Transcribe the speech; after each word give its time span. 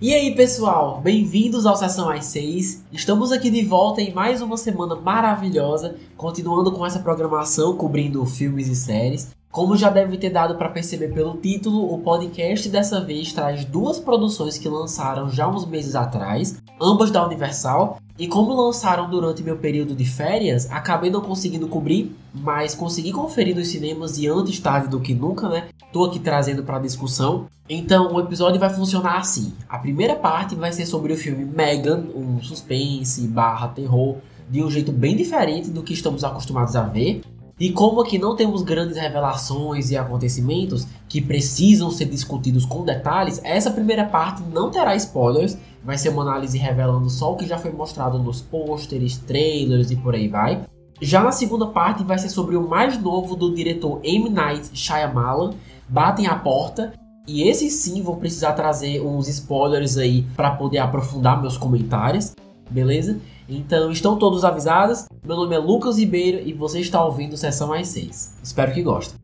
E 0.00 0.12
aí 0.12 0.34
pessoal, 0.34 1.00
bem-vindos 1.00 1.64
ao 1.64 1.76
Sessão 1.76 2.10
às 2.10 2.26
6. 2.26 2.84
Estamos 2.92 3.32
aqui 3.32 3.48
de 3.48 3.64
volta 3.64 4.02
em 4.02 4.12
mais 4.12 4.42
uma 4.42 4.58
semana 4.58 4.94
maravilhosa, 4.94 5.96
continuando 6.14 6.70
com 6.72 6.84
essa 6.84 6.98
programação 6.98 7.74
cobrindo 7.74 8.24
filmes 8.26 8.68
e 8.68 8.74
séries. 8.74 9.34
Como 9.50 9.76
já 9.76 9.88
deve 9.88 10.18
ter 10.18 10.30
dado 10.30 10.56
para 10.56 10.68
perceber 10.68 11.14
pelo 11.14 11.38
título, 11.38 11.94
o 11.94 11.98
podcast 12.00 12.68
dessa 12.68 13.00
vez 13.00 13.32
traz 13.32 13.64
duas 13.64 13.98
produções 13.98 14.58
que 14.58 14.68
lançaram 14.68 15.30
já 15.30 15.48
uns 15.48 15.64
meses 15.64 15.94
atrás, 15.94 16.60
ambas 16.78 17.10
da 17.10 17.24
Universal, 17.24 17.98
e 18.16 18.28
como 18.28 18.54
lançaram 18.54 19.10
durante 19.10 19.42
meu 19.42 19.56
período 19.56 19.94
de 19.94 20.04
férias, 20.04 20.70
acabei 20.70 21.10
não 21.10 21.20
conseguindo 21.20 21.66
cobrir, 21.66 22.14
mas 22.32 22.72
consegui 22.72 23.10
conferir 23.10 23.56
nos 23.56 23.68
cinemas 23.68 24.18
e 24.18 24.28
antes 24.28 24.60
tarde 24.60 24.88
do 24.88 25.00
que 25.00 25.12
nunca, 25.12 25.48
né? 25.48 25.68
Tô 25.92 26.04
aqui 26.04 26.20
trazendo 26.20 26.62
para 26.62 26.78
discussão. 26.78 27.46
Então, 27.68 28.14
o 28.14 28.20
episódio 28.20 28.60
vai 28.60 28.70
funcionar 28.70 29.18
assim. 29.18 29.52
A 29.68 29.78
primeira 29.78 30.14
parte 30.14 30.54
vai 30.54 30.70
ser 30.72 30.86
sobre 30.86 31.12
o 31.12 31.16
filme 31.16 31.44
Megan, 31.44 32.04
um 32.14 32.40
suspense 32.40 33.26
barra 33.26 33.68
terror, 33.68 34.18
de 34.48 34.62
um 34.62 34.70
jeito 34.70 34.92
bem 34.92 35.16
diferente 35.16 35.70
do 35.70 35.82
que 35.82 35.92
estamos 35.92 36.22
acostumados 36.22 36.76
a 36.76 36.82
ver. 36.82 37.22
E 37.58 37.70
como 37.70 38.00
aqui 38.00 38.18
não 38.18 38.34
temos 38.34 38.62
grandes 38.62 38.96
revelações 38.96 39.90
e 39.90 39.96
acontecimentos 39.96 40.88
que 41.08 41.20
precisam 41.20 41.88
ser 41.88 42.06
discutidos 42.06 42.64
com 42.64 42.84
detalhes, 42.84 43.40
essa 43.44 43.70
primeira 43.70 44.04
parte 44.04 44.42
não 44.42 44.70
terá 44.70 44.96
spoilers, 44.96 45.56
vai 45.84 45.96
ser 45.96 46.08
uma 46.08 46.22
análise 46.22 46.58
revelando 46.58 47.08
só 47.08 47.32
o 47.32 47.36
que 47.36 47.46
já 47.46 47.56
foi 47.56 47.70
mostrado 47.70 48.18
nos 48.18 48.40
pôsteres, 48.40 49.18
trailers 49.18 49.92
e 49.92 49.96
por 49.96 50.16
aí 50.16 50.26
vai. 50.26 50.64
Já 51.00 51.22
na 51.22 51.30
segunda 51.30 51.66
parte 51.66 52.02
vai 52.02 52.18
ser 52.18 52.28
sobre 52.28 52.56
o 52.56 52.68
mais 52.68 53.00
novo 53.00 53.36
do 53.36 53.54
diretor 53.54 54.00
M. 54.02 54.28
Night 54.30 54.70
Shyamalan, 54.74 55.54
Batem 55.88 56.26
a 56.26 56.34
Porta, 56.34 56.92
e 57.26 57.48
esse 57.48 57.70
sim 57.70 58.02
vou 58.02 58.16
precisar 58.16 58.52
trazer 58.54 59.00
uns 59.00 59.28
spoilers 59.28 59.96
aí 59.96 60.22
para 60.36 60.50
poder 60.50 60.78
aprofundar 60.78 61.40
meus 61.40 61.56
comentários, 61.56 62.34
beleza? 62.68 63.18
Então 63.48 63.90
estão 63.90 64.18
todos 64.18 64.44
avisados. 64.44 65.06
Meu 65.22 65.36
nome 65.36 65.54
é 65.54 65.58
Lucas 65.58 65.98
Ribeiro 65.98 66.46
e 66.46 66.52
você 66.52 66.80
está 66.80 67.04
ouvindo 67.04 67.36
Sessão 67.36 67.68
mais 67.68 67.88
6. 67.88 68.38
Espero 68.42 68.72
que 68.72 68.82
gostem. 68.82 69.18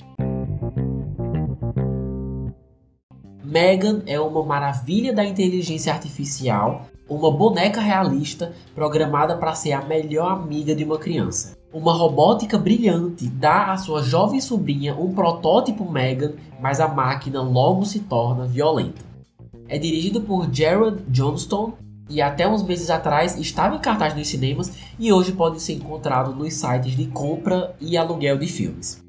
Megan 3.43 4.03
é 4.07 4.21
uma 4.21 4.45
maravilha 4.45 5.13
da 5.13 5.25
inteligência 5.25 5.93
artificial, 5.93 6.83
uma 7.09 7.33
boneca 7.33 7.81
realista 7.81 8.53
programada 8.75 9.37
para 9.37 9.55
ser 9.55 9.73
a 9.73 9.83
melhor 9.83 10.31
amiga 10.31 10.75
de 10.75 10.85
uma 10.85 10.99
criança. 10.99 11.57
Uma 11.73 11.93
robótica 11.93 12.59
brilhante 12.59 13.27
dá 13.27 13.73
à 13.73 13.77
sua 13.77 14.03
jovem 14.03 14.41
sobrinha 14.41 14.95
um 14.95 15.13
protótipo 15.13 15.91
Megan, 15.91 16.35
mas 16.61 16.79
a 16.79 16.87
máquina 16.87 17.43
logo 17.43 17.85
se 17.85 18.01
torna 18.01 18.47
violenta. 18.47 19.03
É 19.67 19.79
dirigido 19.79 20.21
por 20.21 20.53
Jared 20.53 21.03
Johnston 21.09 21.73
e 22.11 22.21
até 22.21 22.47
uns 22.47 22.63
meses 22.63 22.91
atrás 22.91 23.39
estava 23.39 23.77
em 23.77 23.79
cartaz 23.79 24.15
nos 24.15 24.29
cinemas 24.29 24.73
e 24.99 25.13
hoje 25.13 25.33
pode 25.33 25.63
ser 25.63 25.75
encontrado 25.75 26.35
nos 26.35 26.53
sites 26.53 26.97
de 26.97 27.07
compra 27.07 27.75
e 27.81 27.97
aluguel 27.97 28.37
de 28.37 28.49
filmes. 28.49 29.03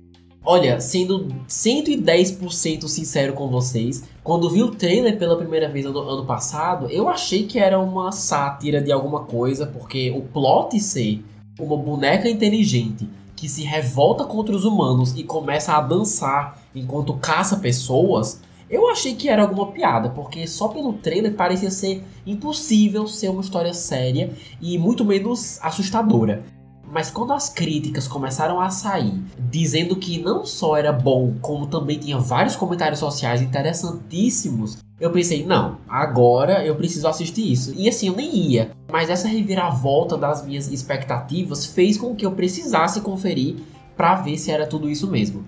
Olha, 0.44 0.80
sendo 0.80 1.28
110% 1.48 2.88
sincero 2.88 3.34
com 3.34 3.48
vocês, 3.48 4.04
quando 4.24 4.50
vi 4.50 4.64
o 4.64 4.72
trailer 4.72 5.18
pela 5.20 5.38
primeira 5.38 5.70
vez 5.70 5.86
no 5.86 6.00
ano 6.00 6.26
passado, 6.26 6.90
eu 6.90 7.08
achei 7.10 7.46
que 7.46 7.60
era 7.60 7.80
uma 7.80 8.12
sátira 8.12 8.82
de 8.82 8.92
alguma 8.92 9.24
coisa, 9.26 9.68
porque 9.68 10.10
o 10.12 10.22
plot 10.22 10.80
ser 10.80 11.24
uma 11.60 11.78
boneca 11.78 12.28
inteligente 12.28 13.08
que 13.36 13.48
se 13.48 13.64
revolta 13.64 14.24
contra 14.24 14.56
os 14.56 14.66
humanos 14.66 15.16
e 15.18 15.24
começa 15.24 15.74
a 15.74 15.82
dançar 15.82 16.60
enquanto 16.76 17.14
caça 17.16 17.58
pessoas, 17.58 18.42
eu 18.72 18.90
achei 18.90 19.14
que 19.14 19.28
era 19.28 19.42
alguma 19.42 19.68
piada, 19.68 20.10
porque 20.10 20.48
só 20.48 20.70
pelo 20.70 20.94
trailer 20.94 21.36
parecia 21.36 21.70
ser 21.70 22.02
impossível 22.26 23.06
ser 23.06 23.28
uma 23.28 23.42
história 23.42 23.74
séria 23.74 24.32
e 24.62 24.78
muito 24.78 25.04
menos 25.04 25.60
assustadora. 25.62 26.46
Mas 26.90 27.12
quando 27.12 27.34
as 27.34 27.50
críticas 27.50 28.08
começaram 28.08 28.62
a 28.62 28.70
sair, 28.70 29.22
dizendo 29.38 29.96
que 29.98 30.22
não 30.22 30.46
só 30.46 30.78
era 30.78 30.94
bom, 30.94 31.34
como 31.42 31.68
também 31.68 32.00
tinha 32.00 32.18
vários 32.18 32.56
comentários 32.56 33.00
sociais 33.00 33.42
interessantíssimos, 33.42 34.78
eu 35.00 35.12
pensei, 35.12 35.46
não, 35.46 35.78
agora 35.88 36.66
eu 36.66 36.76
preciso 36.76 37.08
assistir 37.08 37.52
isso. 37.52 37.74
E 37.76 37.90
assim, 37.90 38.08
eu 38.08 38.16
nem 38.16 38.34
ia. 38.36 38.72
Mas 38.90 39.10
essa 39.10 39.28
reviravolta 39.28 40.18
das 40.18 40.46
minhas 40.46 40.72
expectativas 40.72 41.66
fez 41.66 41.98
com 41.98 42.16
que 42.16 42.26
eu 42.26 42.32
precisasse 42.32 43.02
conferir 43.02 43.56
para 43.98 44.16
ver 44.16 44.38
se 44.38 44.52
era 44.52 44.68
tudo 44.68 44.90
isso 44.90 45.10
mesmo. 45.10 45.44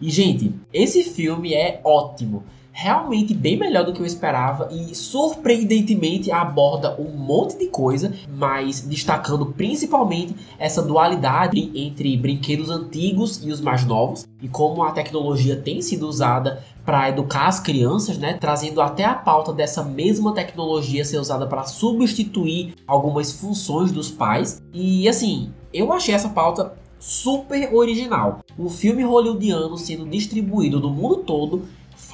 E 0.00 0.10
gente, 0.10 0.54
esse 0.72 1.04
filme 1.04 1.54
é 1.54 1.80
ótimo 1.84 2.44
realmente 2.78 3.32
bem 3.32 3.56
melhor 3.56 3.86
do 3.86 3.94
que 3.94 4.00
eu 4.00 4.04
esperava 4.04 4.68
e 4.70 4.94
surpreendentemente 4.94 6.30
aborda 6.30 6.94
um 7.00 7.10
monte 7.16 7.56
de 7.56 7.68
coisa, 7.68 8.12
mas 8.28 8.82
destacando 8.82 9.46
principalmente 9.46 10.36
essa 10.58 10.82
dualidade 10.82 11.72
entre 11.74 12.14
brinquedos 12.18 12.68
antigos 12.68 13.42
e 13.42 13.50
os 13.50 13.62
mais 13.62 13.86
novos 13.86 14.28
e 14.42 14.46
como 14.46 14.82
a 14.82 14.92
tecnologia 14.92 15.56
tem 15.56 15.80
sido 15.80 16.06
usada 16.06 16.62
para 16.84 17.08
educar 17.08 17.46
as 17.46 17.58
crianças, 17.58 18.18
né, 18.18 18.34
trazendo 18.34 18.82
até 18.82 19.06
a 19.06 19.14
pauta 19.14 19.54
dessa 19.54 19.82
mesma 19.82 20.34
tecnologia 20.34 21.02
ser 21.02 21.16
usada 21.16 21.46
para 21.46 21.64
substituir 21.64 22.74
algumas 22.86 23.32
funções 23.32 23.90
dos 23.90 24.10
pais. 24.10 24.62
E 24.74 25.08
assim, 25.08 25.50
eu 25.72 25.94
achei 25.94 26.14
essa 26.14 26.28
pauta 26.28 26.74
super 26.98 27.74
original. 27.74 28.40
Um 28.58 28.68
filme 28.68 29.02
hollywoodiano 29.02 29.78
sendo 29.78 30.04
distribuído 30.04 30.78
no 30.78 30.90
mundo 30.90 31.16
todo 31.16 31.62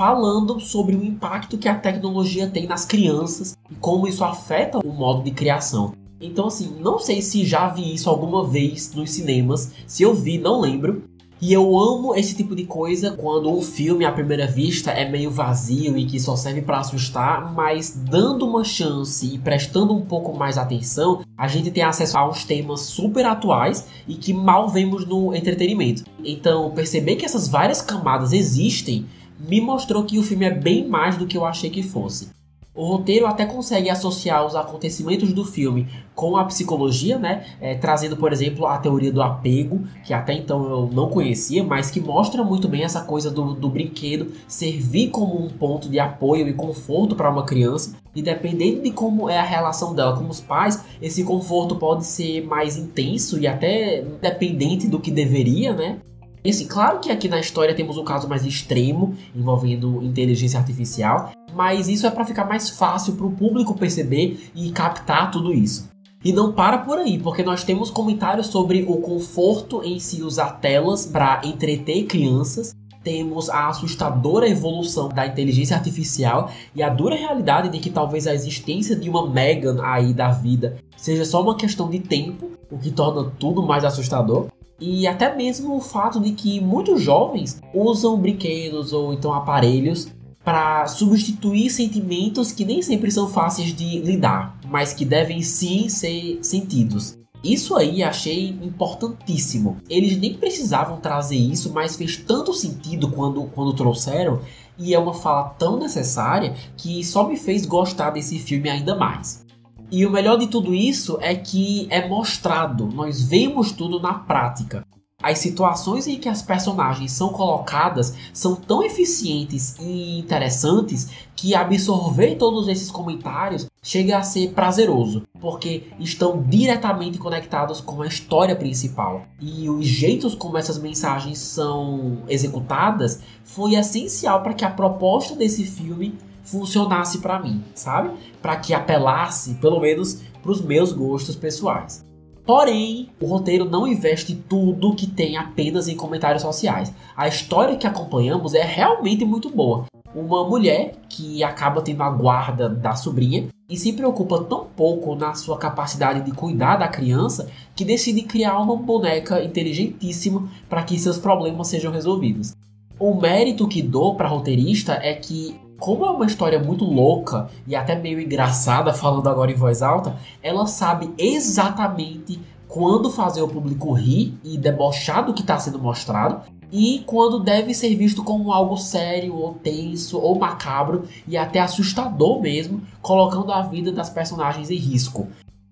falando 0.02 0.58
sobre 0.58 0.96
o 0.96 1.04
impacto 1.04 1.56
que 1.56 1.68
a 1.68 1.76
tecnologia 1.76 2.48
tem 2.48 2.66
nas 2.66 2.84
crianças 2.84 3.56
e 3.70 3.74
como 3.76 4.08
isso 4.08 4.24
afeta 4.24 4.80
o 4.84 4.92
modo 4.92 5.22
de 5.22 5.30
criação. 5.30 5.92
Então, 6.20 6.48
assim, 6.48 6.74
não 6.80 6.98
sei 6.98 7.22
se 7.22 7.44
já 7.44 7.68
vi 7.68 7.94
isso 7.94 8.10
alguma 8.10 8.44
vez 8.44 8.92
nos 8.96 9.12
cinemas. 9.12 9.72
Se 9.86 10.02
eu 10.02 10.12
vi, 10.12 10.38
não 10.38 10.60
lembro. 10.60 11.04
E 11.40 11.52
eu 11.52 11.78
amo 11.78 12.16
esse 12.16 12.34
tipo 12.34 12.56
de 12.56 12.64
coisa 12.64 13.12
quando 13.12 13.48
um 13.48 13.62
filme 13.62 14.04
à 14.04 14.10
primeira 14.10 14.44
vista 14.44 14.90
é 14.90 15.08
meio 15.08 15.30
vazio 15.30 15.96
e 15.96 16.04
que 16.04 16.18
só 16.18 16.34
serve 16.34 16.62
para 16.62 16.80
assustar, 16.80 17.54
mas 17.54 17.90
dando 17.96 18.44
uma 18.44 18.64
chance 18.64 19.32
e 19.32 19.38
prestando 19.38 19.94
um 19.94 20.02
pouco 20.02 20.36
mais 20.36 20.58
atenção, 20.58 21.22
a 21.38 21.46
gente 21.46 21.70
tem 21.70 21.84
acesso 21.84 22.18
a 22.18 22.28
uns 22.28 22.44
temas 22.44 22.80
super 22.80 23.24
atuais 23.24 23.86
e 24.08 24.14
que 24.14 24.32
mal 24.32 24.68
vemos 24.68 25.06
no 25.06 25.32
entretenimento. 25.32 26.02
Então, 26.24 26.72
perceber 26.72 27.14
que 27.14 27.24
essas 27.24 27.46
várias 27.46 27.80
camadas 27.80 28.32
existem 28.32 29.06
me 29.48 29.60
mostrou 29.60 30.04
que 30.04 30.18
o 30.18 30.22
filme 30.22 30.44
é 30.44 30.50
bem 30.50 30.88
mais 30.88 31.16
do 31.16 31.26
que 31.26 31.36
eu 31.36 31.44
achei 31.44 31.70
que 31.70 31.82
fosse. 31.82 32.30
O 32.74 32.86
roteiro 32.86 33.26
até 33.26 33.44
consegue 33.44 33.90
associar 33.90 34.46
os 34.46 34.56
acontecimentos 34.56 35.30
do 35.34 35.44
filme 35.44 35.86
com 36.14 36.38
a 36.38 36.44
psicologia, 36.46 37.18
né? 37.18 37.44
É, 37.60 37.74
trazendo, 37.74 38.16
por 38.16 38.32
exemplo, 38.32 38.66
a 38.66 38.78
teoria 38.78 39.12
do 39.12 39.20
apego, 39.20 39.82
que 40.02 40.14
até 40.14 40.32
então 40.32 40.64
eu 40.70 40.90
não 40.90 41.10
conhecia, 41.10 41.62
mas 41.62 41.90
que 41.90 42.00
mostra 42.00 42.42
muito 42.42 42.68
bem 42.68 42.82
essa 42.82 43.02
coisa 43.02 43.30
do, 43.30 43.52
do 43.52 43.68
brinquedo 43.68 44.32
servir 44.48 45.10
como 45.10 45.38
um 45.38 45.50
ponto 45.50 45.86
de 45.90 46.00
apoio 46.00 46.48
e 46.48 46.54
conforto 46.54 47.14
para 47.14 47.30
uma 47.30 47.44
criança. 47.44 47.94
E 48.14 48.22
dependendo 48.22 48.80
de 48.80 48.90
como 48.90 49.28
é 49.28 49.38
a 49.38 49.44
relação 49.44 49.94
dela 49.94 50.16
com 50.16 50.26
os 50.26 50.40
pais, 50.40 50.82
esse 51.02 51.24
conforto 51.24 51.76
pode 51.76 52.06
ser 52.06 52.42
mais 52.46 52.78
intenso 52.78 53.38
e 53.38 53.46
até 53.46 54.02
dependente 54.22 54.88
do 54.88 54.98
que 54.98 55.10
deveria, 55.10 55.74
né? 55.74 55.98
E 56.44 56.50
assim, 56.50 56.66
claro 56.66 56.98
que 56.98 57.10
aqui 57.10 57.28
na 57.28 57.38
história 57.38 57.74
temos 57.74 57.96
um 57.96 58.04
caso 58.04 58.28
mais 58.28 58.44
extremo 58.44 59.14
envolvendo 59.34 60.02
inteligência 60.02 60.58
artificial, 60.58 61.30
mas 61.54 61.88
isso 61.88 62.06
é 62.06 62.10
para 62.10 62.24
ficar 62.24 62.44
mais 62.44 62.70
fácil 62.70 63.14
para 63.14 63.26
o 63.26 63.30
público 63.30 63.74
perceber 63.74 64.50
e 64.54 64.70
captar 64.72 65.30
tudo 65.30 65.52
isso. 65.52 65.88
E 66.24 66.32
não 66.32 66.52
para 66.52 66.78
por 66.78 66.98
aí, 66.98 67.18
porque 67.18 67.42
nós 67.42 67.62
temos 67.62 67.90
comentários 67.90 68.48
sobre 68.48 68.84
o 68.88 68.96
conforto 68.96 69.82
em 69.84 69.98
se 70.00 70.22
usar 70.22 70.60
telas 70.60 71.06
para 71.06 71.40
entreter 71.44 72.06
crianças, 72.06 72.74
temos 73.04 73.50
a 73.50 73.68
assustadora 73.68 74.48
evolução 74.48 75.08
da 75.08 75.26
inteligência 75.26 75.76
artificial 75.76 76.50
e 76.74 76.82
a 76.82 76.88
dura 76.88 77.16
realidade 77.16 77.68
de 77.68 77.78
que 77.78 77.90
talvez 77.90 78.26
a 78.26 78.34
existência 78.34 78.94
de 78.94 79.10
uma 79.10 79.28
Megan 79.28 79.82
aí 79.82 80.14
da 80.14 80.30
vida 80.30 80.76
seja 80.96 81.24
só 81.24 81.42
uma 81.42 81.56
questão 81.56 81.90
de 81.90 81.98
tempo, 81.98 82.50
o 82.70 82.78
que 82.78 82.92
torna 82.92 83.32
tudo 83.38 83.60
mais 83.60 83.84
assustador 83.84 84.46
e 84.82 85.06
até 85.06 85.34
mesmo 85.34 85.76
o 85.76 85.80
fato 85.80 86.18
de 86.18 86.32
que 86.32 86.60
muitos 86.60 87.00
jovens 87.00 87.60
usam 87.72 88.18
brinquedos 88.18 88.92
ou 88.92 89.12
então 89.12 89.32
aparelhos 89.32 90.08
para 90.44 90.88
substituir 90.88 91.70
sentimentos 91.70 92.50
que 92.50 92.64
nem 92.64 92.82
sempre 92.82 93.10
são 93.12 93.28
fáceis 93.28 93.72
de 93.72 94.00
lidar, 94.00 94.58
mas 94.66 94.92
que 94.92 95.04
devem 95.04 95.40
sim 95.40 95.88
ser 95.88 96.40
sentidos. 96.42 97.16
Isso 97.44 97.76
aí 97.76 98.02
achei 98.02 98.48
importantíssimo. 98.48 99.76
Eles 99.88 100.16
nem 100.16 100.34
precisavam 100.34 100.98
trazer 101.00 101.36
isso, 101.36 101.72
mas 101.72 101.96
fez 101.96 102.16
tanto 102.16 102.52
sentido 102.52 103.08
quando, 103.08 103.44
quando 103.54 103.72
trouxeram, 103.74 104.40
e 104.78 104.94
é 104.94 104.98
uma 104.98 105.14
fala 105.14 105.50
tão 105.50 105.78
necessária 105.78 106.54
que 106.76 107.04
só 107.04 107.28
me 107.28 107.36
fez 107.36 107.64
gostar 107.66 108.10
desse 108.10 108.38
filme 108.38 108.68
ainda 108.68 108.96
mais. 108.96 109.44
E 109.92 110.06
o 110.06 110.10
melhor 110.10 110.38
de 110.38 110.46
tudo 110.46 110.74
isso 110.74 111.18
é 111.20 111.34
que 111.34 111.86
é 111.90 112.08
mostrado, 112.08 112.86
nós 112.86 113.20
vemos 113.20 113.72
tudo 113.72 114.00
na 114.00 114.14
prática. 114.14 114.82
As 115.22 115.38
situações 115.38 116.06
em 116.06 116.18
que 116.18 116.30
as 116.30 116.40
personagens 116.40 117.12
são 117.12 117.28
colocadas 117.28 118.14
são 118.32 118.56
tão 118.56 118.82
eficientes 118.82 119.76
e 119.78 120.18
interessantes 120.18 121.10
que 121.36 121.54
absorver 121.54 122.36
todos 122.36 122.68
esses 122.68 122.90
comentários 122.90 123.66
chega 123.82 124.16
a 124.16 124.22
ser 124.22 124.52
prazeroso, 124.52 125.24
porque 125.38 125.84
estão 126.00 126.42
diretamente 126.42 127.18
conectados 127.18 127.82
com 127.82 128.00
a 128.00 128.06
história 128.06 128.56
principal. 128.56 129.26
E 129.38 129.68
os 129.68 129.86
jeitos 129.86 130.34
como 130.34 130.56
essas 130.56 130.78
mensagens 130.78 131.38
são 131.38 132.22
executadas 132.28 133.20
foi 133.44 133.74
essencial 133.74 134.42
para 134.42 134.54
que 134.54 134.64
a 134.64 134.70
proposta 134.70 135.36
desse 135.36 135.64
filme 135.64 136.14
funcionasse 136.42 137.18
para 137.18 137.38
mim, 137.38 137.62
sabe? 137.74 138.10
Para 138.40 138.56
que 138.56 138.74
apelasse, 138.74 139.54
pelo 139.54 139.80
menos, 139.80 140.22
para 140.42 140.52
os 140.52 140.60
meus 140.60 140.92
gostos 140.92 141.36
pessoais. 141.36 142.04
Porém, 142.44 143.08
o 143.20 143.26
roteiro 143.26 143.64
não 143.64 143.86
investe 143.86 144.34
tudo 144.34 144.96
que 144.96 145.06
tem 145.06 145.36
apenas 145.36 145.86
em 145.86 145.96
comentários 145.96 146.42
sociais. 146.42 146.92
A 147.16 147.28
história 147.28 147.76
que 147.76 147.86
acompanhamos 147.86 148.52
é 148.52 148.62
realmente 148.62 149.24
muito 149.24 149.48
boa. 149.48 149.84
Uma 150.12 150.46
mulher 150.46 150.96
que 151.08 151.42
acaba 151.44 151.80
tendo 151.80 152.02
a 152.02 152.10
guarda 152.10 152.68
da 152.68 152.94
sobrinha 152.96 153.48
e 153.68 153.76
se 153.76 153.92
preocupa 153.92 154.42
tão 154.42 154.66
pouco 154.66 155.14
na 155.14 155.34
sua 155.34 155.56
capacidade 155.56 156.22
de 156.22 156.32
cuidar 156.32 156.76
da 156.76 156.88
criança 156.88 157.48
que 157.76 157.84
decide 157.84 158.22
criar 158.22 158.58
uma 158.58 158.76
boneca 158.76 159.42
inteligentíssima 159.42 160.48
para 160.68 160.82
que 160.82 160.98
seus 160.98 161.18
problemas 161.18 161.68
sejam 161.68 161.92
resolvidos. 161.92 162.54
O 162.98 163.14
mérito 163.14 163.66
que 163.68 163.80
dou 163.80 164.16
para 164.16 164.28
roteirista 164.28 164.94
é 164.94 165.14
que 165.14 165.58
como 165.82 166.06
é 166.06 166.10
uma 166.12 166.26
história 166.26 166.60
muito 166.60 166.84
louca 166.84 167.48
e 167.66 167.74
até 167.74 167.96
meio 167.96 168.20
engraçada, 168.20 168.94
falando 168.94 169.28
agora 169.28 169.50
em 169.50 169.56
voz 169.56 169.82
alta, 169.82 170.16
ela 170.40 170.64
sabe 170.64 171.12
exatamente 171.18 172.38
quando 172.68 173.10
fazer 173.10 173.42
o 173.42 173.48
público 173.48 173.92
rir 173.92 174.38
e 174.44 174.56
debochar 174.56 175.26
do 175.26 175.34
que 175.34 175.40
está 175.40 175.58
sendo 175.58 175.80
mostrado 175.80 176.42
e 176.70 177.02
quando 177.04 177.40
deve 177.40 177.74
ser 177.74 177.96
visto 177.96 178.22
como 178.22 178.52
algo 178.52 178.76
sério 178.76 179.34
ou 179.34 179.54
tenso 179.54 180.20
ou 180.20 180.38
macabro 180.38 181.02
e 181.26 181.36
até 181.36 181.58
assustador 181.58 182.40
mesmo, 182.40 182.80
colocando 183.00 183.50
a 183.50 183.62
vida 183.62 183.90
das 183.90 184.08
personagens 184.08 184.70
em 184.70 184.76
risco. 184.76 185.26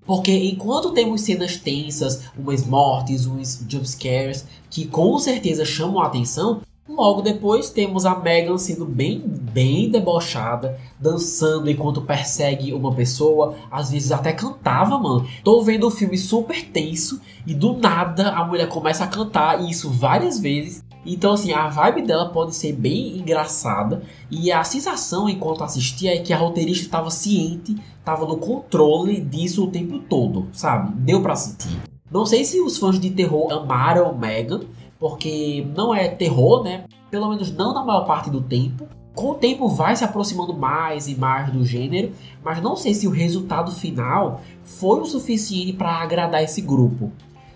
Porque 0.05 0.33
enquanto 0.33 0.91
temos 0.91 1.21
cenas 1.21 1.57
tensas, 1.57 2.25
umas 2.37 2.67
mortes, 2.67 3.27
uns 3.27 3.65
jumpscares 3.69 4.45
que 4.69 4.89
com 4.89 5.17
certeza 5.21 5.65
chamam 5.65 6.03
a 6.03 6.07
atenção, 6.09 6.63
Logo 6.91 7.23
depois 7.23 7.71
temos 7.71 8.05
a 8.05 8.19
Megan 8.19 8.59
sendo 8.59 8.85
bem, 8.85 9.23
bem 9.25 9.89
debochada, 9.89 10.77
dançando 10.99 11.71
enquanto 11.71 12.03
persegue 12.03 12.75
uma 12.75 12.93
pessoa, 12.93 13.55
às 13.71 13.93
vezes 13.93 14.11
até 14.11 14.33
cantava, 14.33 14.99
mano. 14.99 15.25
Tô 15.45 15.63
vendo 15.63 15.87
um 15.87 15.91
filme 15.91 16.19
super 16.19 16.63
tenso 16.67 17.21
e 17.47 17.55
do 17.55 17.75
nada 17.75 18.31
a 18.31 18.45
mulher 18.45 18.69
começa 18.69 19.05
a 19.05 19.07
cantar 19.07 19.63
e 19.63 19.71
isso 19.71 19.89
várias 19.89 20.41
vezes. 20.41 20.85
Então 21.07 21.33
assim, 21.33 21.53
a 21.53 21.69
vibe 21.69 22.03
dela 22.03 22.31
pode 22.31 22.57
ser 22.57 22.73
bem 22.73 23.17
engraçada 23.19 24.03
e 24.29 24.51
a 24.51 24.65
sensação 24.65 25.29
enquanto 25.29 25.63
assistia 25.63 26.15
é 26.15 26.19
que 26.19 26.33
a 26.33 26.37
roteirista 26.37 26.85
estava 26.85 27.09
ciente, 27.09 27.77
estava 28.01 28.27
no 28.27 28.37
controle 28.37 29.21
disso 29.21 29.65
o 29.65 29.71
tempo 29.71 30.01
todo, 30.01 30.49
sabe? 30.53 30.93
Deu 30.97 31.23
para 31.23 31.37
sentir. 31.37 31.81
Não 32.11 32.27
sei 32.27 32.45
se 32.45 32.61
os 32.61 32.77
fãs 32.77 32.99
de 32.99 33.09
terror 33.11 33.53
amaram 33.53 34.13
Megan, 34.19 34.63
porque 35.01 35.67
não 35.75 35.95
é 35.95 36.07
terror, 36.09 36.63
né? 36.63 36.85
Pelo 37.11 37.31
menos 37.31 37.51
não 37.51 37.73
na 37.73 37.83
maior 37.83 38.05
parte 38.05 38.31
do 38.31 38.43
tempo. 38.43 38.87
Com 39.15 39.31
o 39.31 39.35
tempo 39.35 39.67
vai 39.67 39.97
se 39.97 40.05
aproximando 40.05 40.55
mais 40.55 41.09
e 41.09 41.17
mais 41.17 41.51
do 41.51 41.65
gênero, 41.65 42.13
mas 42.45 42.63
não 42.63 42.77
sei 42.77 42.95
se 42.95 43.09
o 43.09 43.11
resultado 43.11 43.73
final 43.73 44.41
foi 44.63 45.01
o 45.01 45.07
suficiente 45.07 45.73
para 45.73 45.91
agradar 45.91 46.45
esse 46.45 46.61
grupo. 46.61 47.11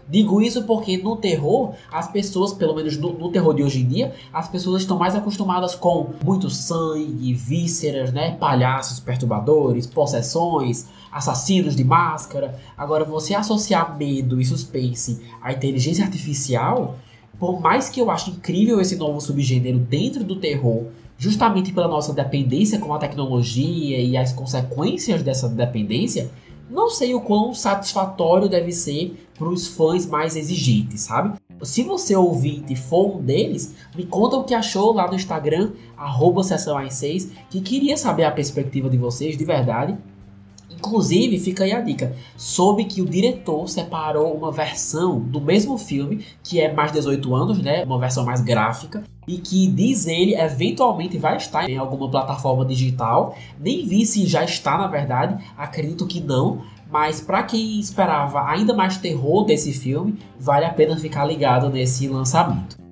Digo 0.09 0.43
isso 0.43 0.65
porque 0.65 0.99
no 0.99 1.17
terror, 1.17 1.75
as 1.91 2.09
pessoas, 2.09 2.53
pelo 2.53 2.75
menos 2.75 2.99
no, 2.99 3.13
no, 3.15 3.31
terror 3.31 3.55
de 3.55 3.63
hoje 3.63 3.81
em 3.81 3.89
dia, 3.89 4.15
as 4.33 4.49
pessoas 4.49 4.83
estão 4.83 4.99
mais 4.99 5.15
acostumadas 5.15 5.75
com 5.75 6.11
muito 6.23 6.51
sangue, 6.51 7.33
vísceras, 7.33 8.13
né? 8.13 8.37
Palhaços 8.37 9.01
perturbadores, 9.01 9.87
possessões, 9.87 10.89
assassinos 11.11 11.75
de 11.75 11.85
máscara. 11.85 12.59
Agora, 12.77 13.05
você 13.05 13.35
associar 13.35 13.97
medo 13.97 14.41
e 14.41 14.45
suspense 14.45 15.23
à 15.41 15.53
inteligência 15.53 16.05
artificial 16.05 16.97
por 17.39 17.61
mais 17.61 17.89
que 17.89 18.01
eu 18.01 18.11
ache 18.11 18.31
incrível 18.31 18.81
esse 18.81 18.97
novo 18.97 19.21
subgênero 19.21 19.79
dentro 19.79 20.25
do 20.25 20.37
terror, 20.37 20.87
justamente 21.17 21.73
pela 21.73 21.89
nossa 21.89 22.13
dependência 22.13 22.79
com 22.79 22.93
a 22.93 22.99
tecnologia 22.99 23.99
e 24.01 24.17
as 24.17 24.33
consequências 24.33 25.23
dessa 25.23 25.49
dependência, 25.49 26.31
não 26.71 26.89
sei 26.89 27.15
o 27.15 27.21
quão 27.21 27.55
satisfatório 27.55 28.49
deve 28.49 28.73
ser 28.73 29.29
para 29.39 29.49
os 29.49 29.67
fãs 29.67 30.07
mais 30.07 30.35
exigentes, 30.35 31.03
sabe? 31.03 31.39
Se 31.63 31.83
você 31.83 32.17
ouvinte 32.17 32.75
for 32.75 33.17
um 33.17 33.23
deles, 33.23 33.75
me 33.95 34.05
conta 34.05 34.37
o 34.37 34.45
que 34.45 34.55
achou 34.55 34.93
lá 34.93 35.07
no 35.07 35.15
Instagram, 35.15 35.73
arroba 35.97 36.43
6 36.43 37.31
que 37.49 37.61
queria 37.61 37.97
saber 37.97 38.25
a 38.25 38.31
perspectiva 38.31 38.91
de 38.91 38.97
vocês 38.97 39.37
de 39.37 39.45
verdade 39.45 39.97
Inclusive, 40.85 41.39
fica 41.39 41.65
aí 41.65 41.73
a 41.73 41.81
dica: 41.81 42.15
soube 42.37 42.85
que 42.85 43.01
o 43.01 43.07
diretor 43.07 43.67
separou 43.69 44.35
uma 44.35 44.53
versão 44.53 45.19
do 45.19 45.41
mesmo 45.41 45.79
filme, 45.79 46.25
que 46.43 46.61
é 46.61 46.73
mais 46.73 46.93
18 46.93 47.35
anos, 47.35 47.59
né? 47.59 47.85
Uma 47.85 47.99
versão 47.99 48.25
mais 48.25 48.43
gráfica, 48.43 49.03
e 49.27 49.39
que 49.39 49.67
diz 49.67 50.07
ele 50.07 50.35
eventualmente 50.35 51.17
vai 51.17 51.37
estar 51.39 51.69
em 51.69 51.79
alguma 51.79 52.11
plataforma 52.11 52.67
digital. 52.67 53.35
Nem 53.59 53.87
vi 53.87 54.05
se 54.05 54.27
já 54.27 54.45
está, 54.45 54.77
na 54.77 54.87
verdade, 54.87 55.43
acredito 55.57 56.07
que 56.07 56.21
não. 56.21 56.63
Mas 56.91 57.21
para 57.21 57.43
quem 57.43 57.81
esperava 57.81 58.47
ainda 58.47 58.75
mais 58.75 58.99
terror 58.99 59.45
desse 59.45 59.73
filme, 59.73 60.19
vale 60.39 60.67
a 60.67 60.71
pena 60.71 60.97
ficar 60.97 61.25
ligado 61.25 61.71
nesse 61.71 62.07
lançamento. 62.07 62.84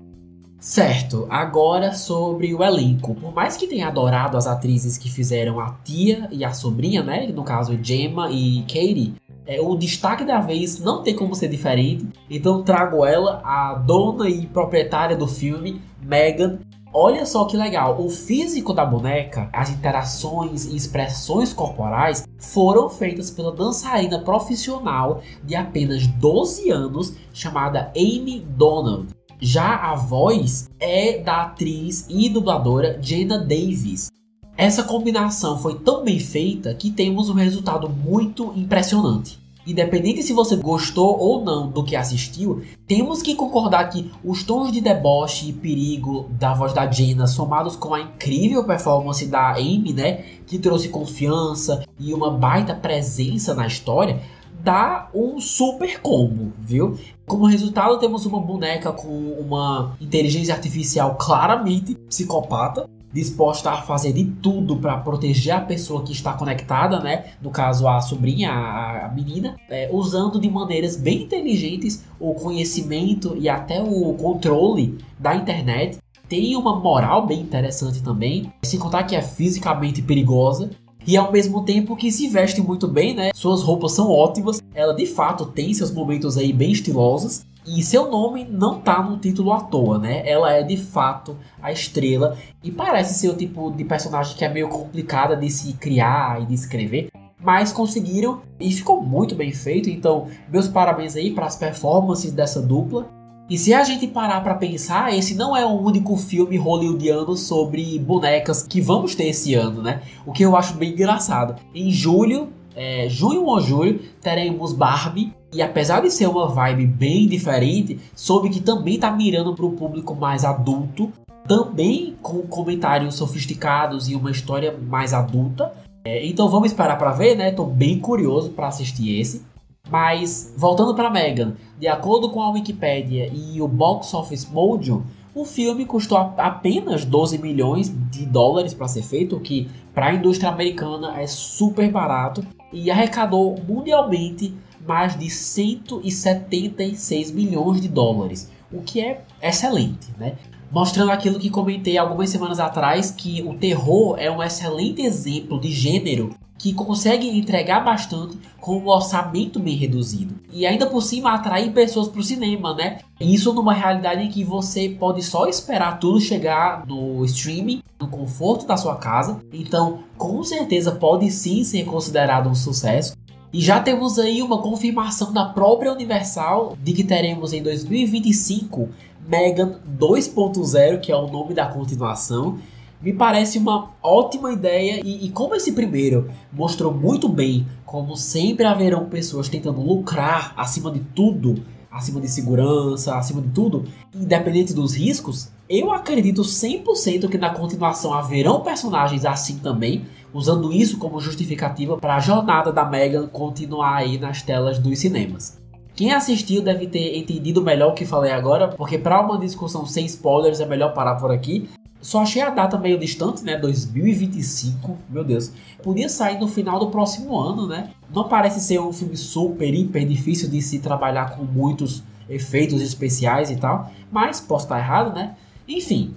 Certo, 0.62 1.26
agora 1.28 1.92
sobre 1.92 2.54
o 2.54 2.62
elenco. 2.62 3.16
Por 3.16 3.34
mais 3.34 3.56
que 3.56 3.66
tenha 3.66 3.88
adorado 3.88 4.36
as 4.36 4.46
atrizes 4.46 4.96
que 4.96 5.10
fizeram 5.10 5.58
a 5.58 5.72
tia 5.82 6.28
e 6.30 6.44
a 6.44 6.52
sobrinha, 6.52 7.02
né? 7.02 7.26
No 7.34 7.42
caso, 7.42 7.76
Gemma 7.82 8.30
e 8.30 8.62
Katie, 8.62 9.14
é, 9.44 9.60
o 9.60 9.74
destaque 9.74 10.24
da 10.24 10.38
vez 10.38 10.78
não 10.78 11.02
tem 11.02 11.16
como 11.16 11.34
ser 11.34 11.48
diferente. 11.48 12.06
Então 12.30 12.62
trago 12.62 13.04
ela, 13.04 13.42
a 13.44 13.74
dona 13.74 14.28
e 14.28 14.46
proprietária 14.46 15.16
do 15.16 15.26
filme, 15.26 15.82
Megan. 16.00 16.60
Olha 16.94 17.26
só 17.26 17.44
que 17.46 17.56
legal, 17.56 18.00
o 18.00 18.08
físico 18.08 18.72
da 18.72 18.84
boneca, 18.84 19.48
as 19.52 19.68
interações 19.68 20.66
e 20.66 20.76
expressões 20.76 21.52
corporais 21.52 22.24
foram 22.38 22.88
feitas 22.88 23.32
pela 23.32 23.50
dançarina 23.50 24.20
profissional 24.20 25.22
de 25.42 25.56
apenas 25.56 26.06
12 26.06 26.70
anos 26.70 27.16
chamada 27.32 27.90
Amy 27.96 28.46
Donald. 28.56 29.08
Já 29.44 29.74
a 29.74 29.96
voz 29.96 30.70
é 30.78 31.18
da 31.18 31.42
atriz 31.42 32.06
e 32.08 32.28
dubladora 32.28 32.96
Jenna 33.02 33.38
Davis. 33.38 34.08
Essa 34.56 34.84
combinação 34.84 35.58
foi 35.58 35.80
tão 35.80 36.04
bem 36.04 36.20
feita 36.20 36.72
que 36.74 36.92
temos 36.92 37.28
um 37.28 37.32
resultado 37.32 37.88
muito 37.88 38.52
impressionante. 38.54 39.42
Independente 39.66 40.22
se 40.22 40.32
você 40.32 40.54
gostou 40.54 41.18
ou 41.18 41.44
não 41.44 41.68
do 41.68 41.82
que 41.82 41.96
assistiu, 41.96 42.62
temos 42.86 43.20
que 43.20 43.34
concordar 43.34 43.90
que 43.90 44.12
os 44.22 44.44
tons 44.44 44.70
de 44.70 44.80
deboche 44.80 45.48
e 45.48 45.52
perigo 45.52 46.30
da 46.30 46.54
voz 46.54 46.72
da 46.72 46.88
Jenna, 46.88 47.26
somados 47.26 47.74
com 47.74 47.94
a 47.94 48.00
incrível 48.00 48.62
performance 48.62 49.26
da 49.26 49.54
Amy, 49.54 49.92
né, 49.92 50.24
que 50.46 50.56
trouxe 50.56 50.88
confiança 50.88 51.84
e 51.98 52.14
uma 52.14 52.30
baita 52.30 52.76
presença 52.76 53.54
na 53.54 53.66
história, 53.66 54.22
dá 54.62 55.08
um 55.14 55.40
super 55.40 56.00
combo, 56.00 56.52
viu? 56.58 56.96
Como 57.26 57.46
resultado, 57.46 57.98
temos 57.98 58.24
uma 58.26 58.40
boneca 58.40 58.92
com 58.92 59.08
uma 59.40 59.96
inteligência 60.00 60.54
artificial 60.54 61.16
claramente 61.16 61.94
psicopata, 62.08 62.88
disposta 63.12 63.70
a 63.70 63.82
fazer 63.82 64.12
de 64.12 64.24
tudo 64.24 64.76
para 64.76 64.96
proteger 64.98 65.54
a 65.54 65.60
pessoa 65.60 66.02
que 66.02 66.12
está 66.12 66.32
conectada, 66.32 67.00
né? 67.00 67.32
No 67.42 67.50
caso, 67.50 67.86
a 67.88 68.00
sobrinha, 68.00 68.50
a, 68.50 69.10
menina, 69.14 69.56
é, 69.68 69.90
usando 69.92 70.40
de 70.40 70.48
maneiras 70.48 70.96
bem 70.96 71.24
inteligentes 71.24 72.04
o 72.18 72.34
conhecimento 72.34 73.36
e 73.36 73.48
até 73.48 73.82
o 73.82 74.14
controle 74.14 74.98
da 75.18 75.34
internet. 75.34 75.98
Tem 76.28 76.56
uma 76.56 76.80
moral 76.80 77.26
bem 77.26 77.40
interessante 77.40 78.02
também, 78.02 78.50
sem 78.62 78.80
contar 78.80 79.02
que 79.02 79.14
é 79.14 79.20
fisicamente 79.20 80.00
perigosa 80.00 80.70
e 81.06 81.16
ao 81.16 81.32
mesmo 81.32 81.64
tempo 81.64 81.96
que 81.96 82.10
se 82.10 82.28
veste 82.28 82.60
muito 82.60 82.86
bem, 82.86 83.14
né? 83.14 83.30
Suas 83.34 83.62
roupas 83.62 83.92
são 83.92 84.10
ótimas. 84.10 84.62
Ela 84.74 84.94
de 84.94 85.06
fato 85.06 85.46
tem 85.46 85.72
seus 85.74 85.90
momentos 85.90 86.36
aí 86.36 86.52
bem 86.52 86.72
estilosos. 86.72 87.44
E 87.64 87.80
seu 87.80 88.10
nome 88.10 88.44
não 88.44 88.80
tá 88.80 89.00
no 89.00 89.16
título 89.16 89.52
à 89.52 89.60
toa, 89.60 89.96
né? 89.96 90.28
Ela 90.28 90.52
é 90.52 90.64
de 90.64 90.76
fato 90.76 91.36
a 91.62 91.70
estrela 91.70 92.36
e 92.62 92.72
parece 92.72 93.14
ser 93.14 93.28
o 93.28 93.36
tipo 93.36 93.70
de 93.70 93.84
personagem 93.84 94.36
que 94.36 94.44
é 94.44 94.48
meio 94.48 94.68
complicada 94.68 95.36
de 95.36 95.48
se 95.48 95.72
criar 95.74 96.42
e 96.42 96.46
de 96.46 96.54
escrever, 96.54 97.08
mas 97.38 97.72
conseguiram 97.72 98.42
e 98.58 98.72
ficou 98.72 99.00
muito 99.00 99.36
bem 99.36 99.52
feito. 99.52 99.88
Então, 99.88 100.26
meus 100.50 100.66
parabéns 100.66 101.14
aí 101.14 101.30
para 101.30 101.46
as 101.46 101.54
performances 101.54 102.32
dessa 102.32 102.60
dupla. 102.60 103.08
E 103.52 103.58
se 103.58 103.74
a 103.74 103.84
gente 103.84 104.06
parar 104.06 104.40
para 104.40 104.54
pensar, 104.54 105.14
esse 105.14 105.34
não 105.34 105.54
é 105.54 105.62
o 105.62 105.78
único 105.78 106.16
filme 106.16 106.56
hollywoodiano 106.56 107.36
sobre 107.36 107.98
bonecas 107.98 108.62
que 108.62 108.80
vamos 108.80 109.14
ter 109.14 109.26
esse 109.26 109.52
ano, 109.52 109.82
né? 109.82 110.00
O 110.24 110.32
que 110.32 110.42
eu 110.42 110.56
acho 110.56 110.72
bem 110.72 110.92
engraçado. 110.92 111.56
Em 111.74 111.90
julho, 111.90 112.48
é, 112.74 113.10
junho 113.10 113.44
ou 113.44 113.60
julho, 113.60 114.00
teremos 114.22 114.72
Barbie. 114.72 115.34
E 115.52 115.60
apesar 115.60 116.00
de 116.00 116.10
ser 116.10 116.28
uma 116.28 116.48
vibe 116.48 116.86
bem 116.86 117.28
diferente, 117.28 118.00
soube 118.16 118.48
que 118.48 118.58
também 118.58 118.98
tá 118.98 119.10
mirando 119.10 119.54
para 119.54 119.66
o 119.66 119.72
público 119.72 120.14
mais 120.14 120.46
adulto, 120.46 121.12
também 121.46 122.16
com 122.22 122.38
comentários 122.46 123.16
sofisticados 123.16 124.08
e 124.08 124.14
uma 124.14 124.30
história 124.30 124.74
mais 124.88 125.12
adulta. 125.12 125.74
É, 126.06 126.24
então 126.24 126.48
vamos 126.48 126.70
esperar 126.70 126.96
para 126.96 127.12
ver, 127.12 127.36
né? 127.36 127.50
Tô 127.50 127.66
bem 127.66 127.98
curioso 127.98 128.48
para 128.52 128.68
assistir 128.68 129.20
esse. 129.20 129.51
Mas 129.92 130.52
voltando 130.56 130.94
para 130.94 131.10
Megan, 131.10 131.54
de 131.78 131.86
acordo 131.86 132.30
com 132.30 132.40
a 132.40 132.48
Wikipedia 132.48 133.30
e 133.30 133.60
o 133.60 133.68
Box 133.68 134.14
Office 134.14 134.48
Mojo, 134.50 135.04
o 135.34 135.44
filme 135.44 135.84
custou 135.84 136.16
apenas 136.16 137.04
12 137.04 137.36
milhões 137.36 137.94
de 138.10 138.24
dólares 138.24 138.72
para 138.72 138.88
ser 138.88 139.02
feito, 139.02 139.36
o 139.36 139.40
que 139.40 139.68
para 139.92 140.06
a 140.06 140.14
indústria 140.14 140.48
americana 140.48 141.20
é 141.20 141.26
super 141.26 141.90
barato 141.90 142.42
e 142.72 142.90
arrecadou 142.90 143.54
mundialmente 143.68 144.54
mais 144.88 145.18
de 145.18 145.28
176 145.28 147.30
milhões 147.30 147.82
de 147.82 147.88
dólares, 147.88 148.50
o 148.72 148.80
que 148.80 148.98
é 148.98 149.20
excelente, 149.42 150.08
né? 150.18 150.36
Mostrando 150.70 151.12
aquilo 151.12 151.38
que 151.38 151.50
comentei 151.50 151.98
algumas 151.98 152.30
semanas 152.30 152.58
atrás, 152.58 153.10
que 153.10 153.42
o 153.42 153.52
terror 153.52 154.16
é 154.18 154.30
um 154.30 154.42
excelente 154.42 155.02
exemplo 155.02 155.60
de 155.60 155.70
gênero 155.70 156.34
que 156.62 156.72
consegue 156.72 157.28
entregar 157.28 157.80
bastante 157.80 158.38
com 158.60 158.78
um 158.78 158.86
orçamento 158.86 159.58
bem 159.58 159.74
reduzido. 159.74 160.36
E 160.52 160.64
ainda 160.64 160.86
por 160.86 161.02
cima 161.02 161.32
atrair 161.32 161.72
pessoas 161.72 162.06
para 162.06 162.20
o 162.20 162.22
cinema, 162.22 162.72
né? 162.72 162.98
Isso 163.18 163.52
numa 163.52 163.74
realidade 163.74 164.22
em 164.22 164.28
que 164.28 164.44
você 164.44 164.88
pode 164.88 165.24
só 165.24 165.48
esperar 165.48 165.98
tudo 165.98 166.20
chegar 166.20 166.86
no 166.86 167.24
streaming, 167.24 167.82
no 167.98 168.06
conforto 168.06 168.64
da 168.64 168.76
sua 168.76 168.94
casa. 168.94 169.40
Então, 169.52 170.04
com 170.16 170.40
certeza 170.44 170.92
pode 170.92 171.28
sim 171.32 171.64
ser 171.64 171.84
considerado 171.84 172.48
um 172.48 172.54
sucesso. 172.54 173.16
E 173.52 173.60
já 173.60 173.80
temos 173.80 174.16
aí 174.20 174.40
uma 174.40 174.62
confirmação 174.62 175.32
da 175.32 175.46
própria 175.46 175.92
Universal 175.92 176.76
de 176.80 176.92
que 176.92 177.02
teremos 177.02 177.52
em 177.52 177.60
2025 177.60 178.88
Megan 179.26 179.80
2.0, 179.98 181.00
que 181.00 181.10
é 181.10 181.16
o 181.16 181.26
nome 181.26 181.54
da 181.54 181.66
continuação. 181.66 182.60
Me 183.02 183.12
parece 183.12 183.58
uma 183.58 183.90
ótima 184.00 184.52
ideia 184.52 185.00
e, 185.04 185.26
e, 185.26 185.30
como 185.30 185.56
esse 185.56 185.72
primeiro 185.72 186.30
mostrou 186.52 186.94
muito 186.94 187.28
bem 187.28 187.66
como 187.84 188.16
sempre 188.16 188.64
haverão 188.64 189.06
pessoas 189.06 189.48
tentando 189.48 189.80
lucrar 189.80 190.54
acima 190.56 190.88
de 190.88 191.00
tudo, 191.00 191.64
acima 191.90 192.20
de 192.20 192.28
segurança, 192.28 193.16
acima 193.16 193.42
de 193.42 193.48
tudo, 193.48 193.84
independente 194.14 194.72
dos 194.72 194.94
riscos, 194.94 195.50
eu 195.68 195.90
acredito 195.90 196.42
100% 196.42 197.28
que 197.28 197.36
na 197.36 197.50
continuação 197.50 198.14
haverão 198.14 198.60
personagens 198.60 199.24
assim 199.24 199.58
também 199.58 200.04
usando 200.32 200.72
isso 200.72 200.96
como 200.96 201.20
justificativa 201.20 201.98
para 201.98 202.14
a 202.14 202.20
jornada 202.20 202.72
da 202.72 202.84
Megan 202.84 203.26
continuar 203.26 203.96
aí 203.96 204.16
nas 204.16 204.42
telas 204.42 204.78
dos 204.78 205.00
cinemas. 205.00 205.60
Quem 205.94 206.12
assistiu 206.12 206.62
deve 206.62 206.86
ter 206.86 207.18
entendido 207.18 207.60
melhor 207.60 207.90
o 207.90 207.94
que 207.94 208.06
falei 208.06 208.32
agora, 208.32 208.68
porque 208.68 208.96
para 208.96 209.20
uma 209.20 209.38
discussão 209.38 209.84
sem 209.84 210.06
spoilers 210.06 210.60
é 210.60 210.66
melhor 210.66 210.94
parar 210.94 211.16
por 211.16 211.30
aqui. 211.30 211.68
Só 212.02 212.22
achei 212.22 212.42
a 212.42 212.50
data 212.50 212.76
meio 212.76 212.98
distante, 212.98 213.44
né? 213.44 213.56
2025, 213.56 214.98
meu 215.08 215.22
Deus. 215.22 215.52
Podia 215.82 216.08
sair 216.08 216.38
no 216.38 216.48
final 216.48 216.80
do 216.80 216.90
próximo 216.90 217.38
ano, 217.38 217.68
né? 217.68 217.90
Não 218.12 218.28
parece 218.28 218.60
ser 218.60 218.80
um 218.80 218.92
filme 218.92 219.16
super, 219.16 219.72
hiper 219.72 220.04
difícil 220.04 220.50
de 220.50 220.60
se 220.60 220.80
trabalhar 220.80 221.36
com 221.36 221.44
muitos 221.44 222.02
efeitos 222.28 222.82
especiais 222.82 223.52
e 223.52 223.56
tal. 223.56 223.88
Mas 224.10 224.40
posso 224.40 224.64
estar 224.64 224.80
errado, 224.80 225.14
né? 225.14 225.36
Enfim, 225.66 226.12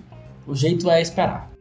o 0.47 0.55
jeito 0.55 0.89
é 0.89 0.99
esperar. 0.99 1.51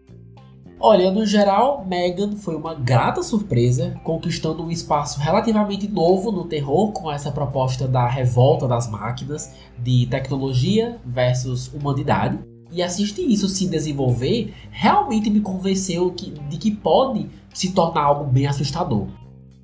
Olha, 0.80 1.10
no 1.10 1.24
geral, 1.24 1.84
Megan 1.86 2.36
foi 2.36 2.56
uma 2.56 2.74
grata 2.74 3.22
surpresa, 3.22 3.94
conquistando 4.02 4.62
um 4.62 4.70
espaço 4.70 5.20
relativamente 5.20 5.86
novo 5.86 6.32
no 6.32 6.44
terror 6.44 6.92
com 6.92 7.12
essa 7.12 7.30
proposta 7.30 7.86
da 7.86 8.06
revolta 8.06 8.66
das 8.66 8.90
máquinas, 8.90 9.54
de 9.78 10.06
tecnologia 10.06 10.98
versus 11.04 11.72
humanidade. 11.72 12.38
E 12.74 12.82
assistir 12.82 13.30
isso 13.30 13.48
se 13.48 13.68
desenvolver 13.68 14.52
realmente 14.68 15.30
me 15.30 15.40
convenceu 15.40 16.10
que, 16.10 16.30
de 16.30 16.56
que 16.58 16.72
pode 16.72 17.30
se 17.54 17.70
tornar 17.70 18.02
algo 18.02 18.24
bem 18.24 18.48
assustador. 18.48 19.06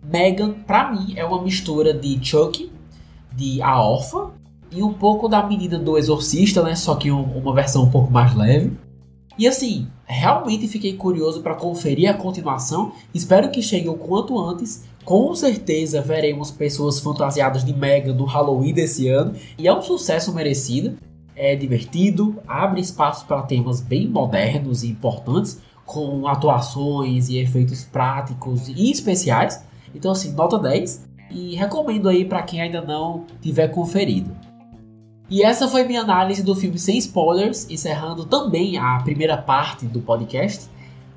Megan, 0.00 0.52
para 0.64 0.92
mim, 0.92 1.14
é 1.16 1.24
uma 1.24 1.42
mistura 1.42 1.92
de 1.92 2.24
Chuck, 2.24 2.70
de 3.34 3.60
A 3.62 3.82
Órfã 3.82 4.30
e 4.70 4.80
um 4.80 4.92
pouco 4.92 5.28
da 5.28 5.44
Menina 5.44 5.76
do 5.76 5.98
Exorcista, 5.98 6.62
né? 6.62 6.76
Só 6.76 6.94
que 6.94 7.10
um, 7.10 7.22
uma 7.36 7.52
versão 7.52 7.82
um 7.82 7.90
pouco 7.90 8.12
mais 8.12 8.32
leve. 8.36 8.70
E 9.36 9.48
assim, 9.48 9.88
realmente 10.04 10.68
fiquei 10.68 10.92
curioso 10.92 11.42
para 11.42 11.56
conferir 11.56 12.08
a 12.08 12.14
continuação. 12.14 12.92
Espero 13.12 13.50
que 13.50 13.60
chegue 13.60 13.88
o 13.88 13.94
quanto 13.94 14.38
antes. 14.38 14.84
Com 15.04 15.34
certeza 15.34 16.00
veremos 16.00 16.52
pessoas 16.52 17.00
fantasiadas 17.00 17.64
de 17.64 17.74
Mega 17.74 18.12
no 18.12 18.24
Halloween 18.24 18.72
desse 18.72 19.08
ano. 19.08 19.34
E 19.58 19.66
é 19.66 19.74
um 19.74 19.82
sucesso 19.82 20.32
merecido. 20.32 20.96
É 21.42 21.56
divertido, 21.56 22.36
abre 22.46 22.82
espaço 22.82 23.24
para 23.24 23.40
temas 23.40 23.80
bem 23.80 24.06
modernos 24.06 24.82
e 24.82 24.90
importantes, 24.90 25.58
com 25.86 26.28
atuações 26.28 27.30
e 27.30 27.38
efeitos 27.38 27.82
práticos 27.82 28.68
e 28.68 28.90
especiais. 28.90 29.64
Então, 29.94 30.12
assim, 30.12 30.32
nota 30.32 30.58
10. 30.58 31.08
E 31.30 31.54
recomendo 31.56 32.10
aí 32.10 32.26
para 32.26 32.42
quem 32.42 32.60
ainda 32.60 32.82
não 32.82 33.24
tiver 33.40 33.68
conferido. 33.68 34.36
E 35.30 35.42
essa 35.42 35.66
foi 35.66 35.84
minha 35.84 36.02
análise 36.02 36.42
do 36.42 36.54
filme 36.54 36.78
sem 36.78 36.98
spoilers, 36.98 37.70
encerrando 37.70 38.26
também 38.26 38.76
a 38.76 38.98
primeira 39.02 39.38
parte 39.38 39.86
do 39.86 40.02
podcast. 40.02 40.68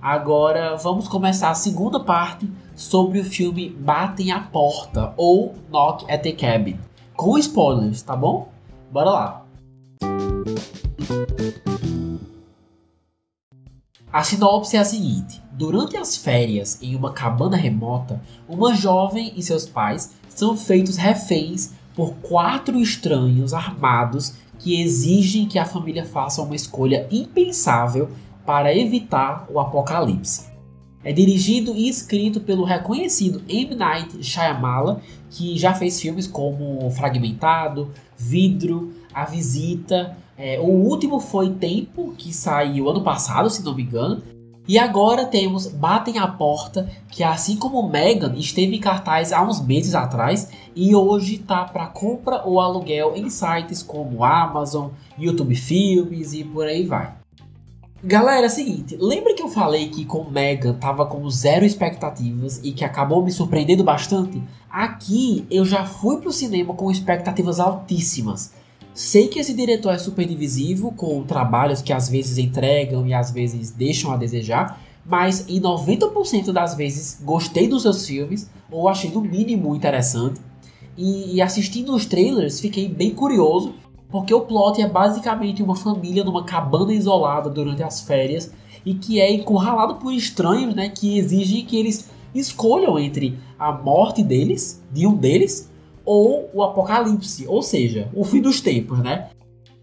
Agora 0.02 0.78
vamos 0.78 1.06
começar 1.06 1.50
a 1.50 1.56
segunda 1.56 2.00
parte 2.00 2.50
sobre 2.74 3.20
o 3.20 3.26
filme 3.26 3.72
Batem 3.72 4.32
a 4.32 4.40
Porta 4.40 5.14
ou 5.18 5.54
Knock 5.70 6.10
at 6.10 6.22
the 6.22 6.32
Cabin, 6.32 6.80
com 7.14 7.38
spoilers, 7.38 8.02
tá 8.02 8.16
bom? 8.16 8.48
Bora 8.90 9.10
lá! 9.10 9.43
A 14.12 14.24
sinopse 14.24 14.78
é 14.78 14.80
a 14.80 14.86
seguinte: 14.86 15.42
durante 15.52 15.98
as 15.98 16.16
férias 16.16 16.78
em 16.82 16.96
uma 16.96 17.12
cabana 17.12 17.58
remota, 17.58 18.22
uma 18.48 18.76
jovem 18.76 19.34
e 19.36 19.42
seus 19.42 19.66
pais 19.66 20.14
são 20.30 20.56
feitos 20.56 20.98
reféns 20.98 21.72
por 21.96 22.14
quatro 22.22 22.80
estranhos 22.80 23.54
armados 23.54 24.36
que 24.60 24.82
exigem 24.82 25.48
que 25.48 25.60
a 25.60 25.66
família 25.66 26.06
faça 26.06 26.42
uma 26.42 26.56
escolha 26.56 27.08
impensável 27.12 28.10
para 28.46 28.76
evitar 28.76 29.48
o 29.50 29.60
apocalipse. 29.60 30.54
É 31.04 31.12
dirigido 31.12 31.76
e 31.76 31.90
escrito 31.90 32.40
pelo 32.40 32.64
reconhecido 32.64 33.42
M. 33.50 33.76
Night 33.76 34.24
Shyamala, 34.24 35.02
que 35.30 35.58
já 35.58 35.74
fez 35.74 36.00
filmes 36.00 36.28
como 36.28 36.90
Fragmentado, 36.92 37.92
Vidro, 38.16 38.94
A 39.14 39.26
Visita. 39.26 40.16
É, 40.38 40.60
o 40.60 40.66
último 40.66 41.20
foi 41.20 41.52
Tempo, 41.52 42.14
que 42.18 42.34
saiu 42.34 42.90
ano 42.90 43.04
passado, 43.04 43.50
se 43.50 43.64
não 43.64 43.76
me 43.76 43.84
engano. 43.84 44.22
E 44.66 44.80
agora 44.80 45.26
temos 45.26 45.68
Batem 45.68 46.18
a 46.18 46.28
Porta, 46.28 46.90
que 47.10 47.22
assim 47.22 47.58
como 47.58 47.88
Megan 47.90 48.34
esteve 48.38 48.78
em 48.78 48.80
cartaz 48.80 49.34
há 49.34 49.44
uns 49.44 49.60
meses 49.60 49.94
atrás 49.94 50.50
e 50.74 50.96
hoje 50.96 51.36
está 51.36 51.66
para 51.66 51.88
compra 51.88 52.42
ou 52.46 52.62
aluguel 52.62 53.14
em 53.16 53.30
sites 53.30 53.84
como 53.84 54.24
Amazon, 54.24 54.92
YouTube 55.20 55.54
Filmes 55.56 56.34
e 56.34 56.46
por 56.46 56.66
aí 56.66 56.86
vai. 56.86 57.14
Galera, 58.02 58.46
é 58.46 58.48
o 58.48 58.50
seguinte, 58.50 58.98
lembra 59.00 59.34
que 59.34 59.42
eu 59.42 59.50
falei 59.50 59.90
que 59.90 60.06
com 60.06 60.30
Megan 60.30 60.74
tava 60.74 61.06
com 61.06 61.30
zero 61.30 61.66
expectativas 61.66 62.60
e 62.64 62.72
que 62.72 62.84
acabou 62.84 63.24
me 63.24 63.32
surpreendendo 63.32 63.84
bastante? 63.84 64.42
Aqui 64.70 65.46
eu 65.50 65.64
já 65.66 65.86
fui 65.86 66.18
pro 66.18 66.32
cinema 66.32 66.74
com 66.74 66.90
expectativas 66.90 67.60
altíssimas. 67.60 68.54
Sei 68.94 69.28
que 69.28 69.40
esse 69.40 69.54
diretor 69.54 69.94
é 69.94 69.98
super 69.98 70.26
divisivo, 70.26 70.92
com 70.92 71.24
trabalhos 71.24 71.82
que 71.82 71.92
às 71.92 72.08
vezes 72.10 72.38
entregam 72.38 73.08
e 73.08 73.14
às 73.14 73.32
vezes 73.32 73.72
deixam 73.72 74.12
a 74.12 74.18
desejar, 74.18 74.80
mas 75.04 75.50
em 75.50 75.60
90% 75.60 76.52
das 76.52 76.76
vezes 76.76 77.20
gostei 77.24 77.68
dos 77.68 77.82
seus 77.82 78.06
filmes, 78.06 78.50
ou 78.72 78.88
achei 78.88 79.10
no 79.10 79.22
mínimo 79.22 79.76
interessante. 79.76 80.40
E, 80.96 81.36
e 81.36 81.42
assistindo 81.42 81.94
os 81.94 82.06
trailers 82.06 82.60
fiquei 82.60 82.88
bem 82.88 83.12
curioso, 83.12 83.74
porque 84.12 84.32
o 84.32 84.42
plot 84.42 84.80
é 84.80 84.88
basicamente 84.88 85.64
uma 85.64 85.76
família 85.76 86.24
numa 86.24 86.44
cabana 86.44 86.94
isolada 86.94 87.50
durante 87.50 87.82
as 87.82 88.02
férias 88.02 88.52
e 88.86 88.94
que 88.94 89.20
é 89.20 89.32
encurralado 89.34 89.96
por 89.96 90.14
estranhos, 90.14 90.76
né, 90.76 90.90
que 90.90 91.18
exigem 91.18 91.66
que 91.66 91.78
eles 91.78 92.12
escolham 92.36 93.00
entre 93.00 93.40
a 93.58 93.72
morte 93.72 94.24
deles, 94.24 94.84
de 94.92 95.08
um 95.08 95.16
deles, 95.16 95.72
ou 96.06 96.50
o 96.54 96.64
apocalipse, 96.64 97.48
ou 97.48 97.62
seja, 97.62 98.10
o 98.14 98.24
fim 98.24 98.42
dos 98.42 98.62
tempos, 98.62 99.00
né? 99.00 99.30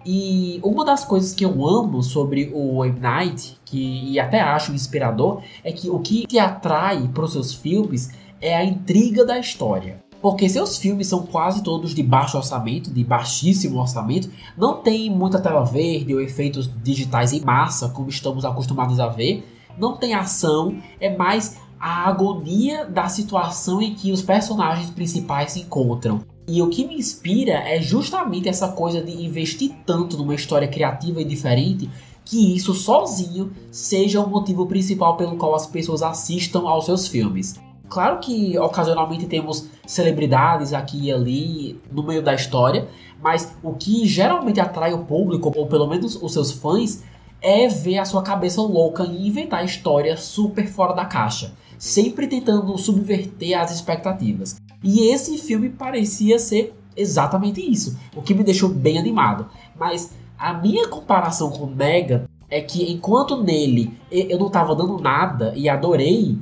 E 0.05 0.61
uma 0.63 0.85
das 0.85 1.05
coisas 1.05 1.33
que 1.33 1.45
eu 1.45 1.67
amo 1.67 2.03
sobre 2.03 2.51
o 2.55 2.85
M. 2.85 2.99
Night, 2.99 3.59
que 3.65 4.11
e 4.11 4.19
até 4.19 4.41
acho 4.41 4.73
inspirador, 4.73 5.43
é 5.63 5.73
que 5.73 5.91
o 5.91 5.99
que 5.99 6.27
te 6.27 6.39
atrai 6.39 7.09
para 7.09 7.25
os 7.25 7.33
seus 7.33 7.53
filmes 7.53 8.11
é 8.41 8.57
a 8.57 8.65
intriga 8.65 9.25
da 9.25 9.39
história. 9.39 10.03
Porque 10.23 10.49
seus 10.49 10.77
filmes 10.77 11.07
são 11.07 11.25
quase 11.27 11.63
todos 11.63 11.95
de 11.95 12.03
baixo 12.03 12.37
orçamento, 12.37 12.93
de 12.93 13.03
baixíssimo 13.03 13.79
orçamento, 13.79 14.31
não 14.57 14.83
tem 14.83 15.11
muita 15.11 15.41
tela 15.41 15.65
verde 15.65 16.15
ou 16.15 16.21
efeitos 16.21 16.71
digitais 16.83 17.33
em 17.33 17.41
massa, 17.41 17.89
como 17.89 18.09
estamos 18.09 18.45
acostumados 18.45 19.01
a 19.01 19.09
ver, 19.09 19.43
não 19.79 19.97
tem 19.97 20.15
ação, 20.15 20.77
é 21.01 21.15
mais 21.15 21.59
a 21.81 22.07
agonia 22.07 22.85
da 22.85 23.09
situação 23.09 23.81
em 23.81 23.95
que 23.95 24.13
os 24.13 24.21
personagens 24.21 24.91
principais 24.91 25.53
se 25.53 25.61
encontram. 25.61 26.21
E 26.47 26.61
o 26.61 26.69
que 26.69 26.87
me 26.87 26.97
inspira 26.97 27.53
é 27.53 27.81
justamente 27.81 28.49
essa 28.49 28.69
coisa 28.69 29.01
de 29.01 29.25
investir 29.25 29.73
tanto 29.87 30.19
numa 30.19 30.35
história 30.35 30.69
criativa 30.69 31.23
e 31.23 31.25
diferente 31.25 31.89
que 32.23 32.55
isso 32.55 32.75
sozinho 32.75 33.51
seja 33.71 34.21
o 34.21 34.29
motivo 34.29 34.67
principal 34.67 35.17
pelo 35.17 35.37
qual 35.37 35.55
as 35.55 35.67
pessoas 35.67 36.03
assistam 36.03 36.69
aos 36.69 36.85
seus 36.85 37.09
filmes. 37.09 37.59
Claro 37.89 38.19
que 38.19 38.59
ocasionalmente 38.59 39.27
temos 39.27 39.69
celebridades 39.87 40.73
aqui 40.73 41.07
e 41.07 41.13
ali 41.13 41.81
no 41.91 42.03
meio 42.03 42.23
da 42.23 42.35
história, 42.35 42.89
mas 43.23 43.57
o 43.63 43.73
que 43.73 44.07
geralmente 44.07 44.61
atrai 44.61 44.93
o 44.93 45.05
público, 45.05 45.53
ou 45.57 45.67
pelo 45.67 45.89
menos 45.89 46.15
os 46.21 46.33
seus 46.33 46.53
fãs, 46.53 47.03
é 47.43 47.67
ver 47.69 47.99
a 47.99 48.05
sua 48.05 48.23
cabeça 48.23 48.61
louca 48.61 49.05
e 49.05 49.29
inventar 49.29 49.65
histórias 49.65 50.21
super 50.21 50.69
fora 50.69 50.93
da 50.93 51.05
caixa, 51.05 51.55
sempre 51.81 52.27
tentando 52.27 52.77
subverter 52.77 53.59
as 53.59 53.75
expectativas. 53.75 54.61
E 54.85 55.11
esse 55.11 55.39
filme 55.39 55.71
parecia 55.71 56.39
ser 56.39 56.75
exatamente 56.95 57.59
isso, 57.61 57.99
o 58.15 58.21
que 58.21 58.35
me 58.35 58.45
deixou 58.45 58.69
bem 58.69 58.99
animado. 58.99 59.47
Mas 59.75 60.13
a 60.39 60.53
minha 60.53 60.87
comparação 60.89 61.51
com 61.51 61.65
Mega 61.67 62.29
é 62.51 62.61
que 62.61 62.93
enquanto 62.93 63.43
nele 63.43 63.95
eu 64.11 64.39
não 64.39 64.51
tava 64.51 64.77
dando 64.77 64.99
nada 64.99 65.55
e 65.57 65.71
adorei, 65.71 66.37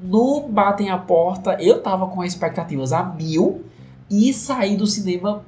no 0.00 0.48
Batem 0.48 0.88
a 0.88 0.96
Porta 0.96 1.58
eu 1.60 1.82
tava 1.82 2.06
com 2.06 2.24
expectativas 2.24 2.90
a 2.90 3.02
mil 3.04 3.64
e 4.10 4.32
saí 4.32 4.74
do 4.74 4.86
cinema 4.86 5.44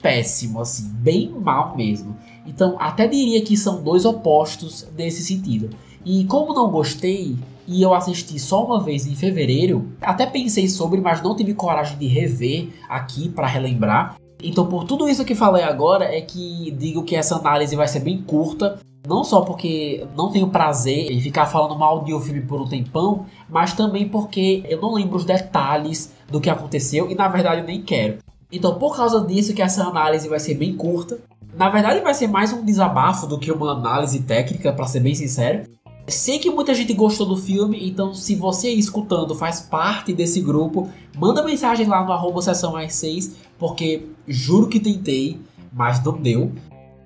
péssimo, 0.00 0.60
assim, 0.60 0.88
bem 0.88 1.30
mal 1.30 1.76
mesmo. 1.76 2.16
Então, 2.44 2.76
até 2.80 3.06
diria 3.06 3.40
que 3.44 3.56
são 3.56 3.80
dois 3.80 4.04
opostos 4.04 4.88
nesse 4.98 5.22
sentido. 5.22 5.70
E 6.04 6.24
como 6.24 6.52
não 6.52 6.68
gostei, 6.68 7.36
e 7.66 7.82
eu 7.82 7.94
assisti 7.94 8.38
só 8.38 8.64
uma 8.64 8.82
vez 8.82 9.06
em 9.06 9.14
fevereiro, 9.14 9.92
até 10.00 10.26
pensei 10.26 10.68
sobre, 10.68 11.00
mas 11.00 11.22
não 11.22 11.36
tive 11.36 11.54
coragem 11.54 11.98
de 11.98 12.06
rever 12.06 12.68
aqui 12.88 13.28
para 13.28 13.46
relembrar. 13.46 14.16
Então, 14.42 14.66
por 14.66 14.84
tudo 14.84 15.08
isso 15.08 15.24
que 15.24 15.34
falei 15.34 15.62
agora, 15.62 16.04
é 16.04 16.20
que 16.20 16.70
digo 16.72 17.04
que 17.04 17.14
essa 17.14 17.36
análise 17.36 17.76
vai 17.76 17.86
ser 17.86 18.00
bem 18.00 18.20
curta. 18.20 18.80
Não 19.06 19.24
só 19.24 19.40
porque 19.40 20.06
não 20.16 20.30
tenho 20.30 20.48
prazer 20.48 21.10
em 21.10 21.20
ficar 21.20 21.46
falando 21.46 21.78
mal 21.78 22.04
de 22.04 22.14
um 22.14 22.20
filme 22.20 22.40
por 22.40 22.60
um 22.60 22.68
tempão, 22.68 23.26
mas 23.48 23.72
também 23.72 24.08
porque 24.08 24.62
eu 24.68 24.80
não 24.80 24.94
lembro 24.94 25.16
os 25.16 25.24
detalhes 25.24 26.12
do 26.30 26.40
que 26.40 26.48
aconteceu 26.48 27.10
e 27.10 27.14
na 27.14 27.26
verdade 27.28 27.62
eu 27.62 27.66
nem 27.66 27.82
quero. 27.82 28.18
Então, 28.50 28.78
por 28.78 28.94
causa 28.94 29.20
disso, 29.24 29.54
que 29.54 29.62
essa 29.62 29.82
análise 29.84 30.28
vai 30.28 30.38
ser 30.38 30.54
bem 30.54 30.76
curta. 30.76 31.18
Na 31.54 31.70
verdade, 31.70 32.00
vai 32.00 32.14
ser 32.14 32.28
mais 32.28 32.52
um 32.52 32.64
desabafo 32.64 33.26
do 33.26 33.38
que 33.38 33.50
uma 33.50 33.72
análise 33.72 34.20
técnica, 34.20 34.72
para 34.72 34.86
ser 34.86 35.00
bem 35.00 35.14
sincero. 35.14 35.64
Sei 36.08 36.38
que 36.38 36.50
muita 36.50 36.74
gente 36.74 36.92
gostou 36.92 37.26
do 37.26 37.36
filme, 37.36 37.88
então 37.88 38.12
se 38.12 38.34
você 38.34 38.70
escutando 38.70 39.34
faz 39.34 39.60
parte 39.60 40.12
desse 40.12 40.40
grupo, 40.40 40.88
manda 41.16 41.44
mensagem 41.44 41.86
lá 41.86 42.04
no 42.04 42.12
arroba 42.12 42.42
sessão 42.42 42.72
mais 42.72 42.94
6, 42.96 43.36
porque 43.58 44.08
juro 44.26 44.68
que 44.68 44.80
tentei, 44.80 45.40
mas 45.72 46.02
não 46.04 46.20
deu. 46.20 46.52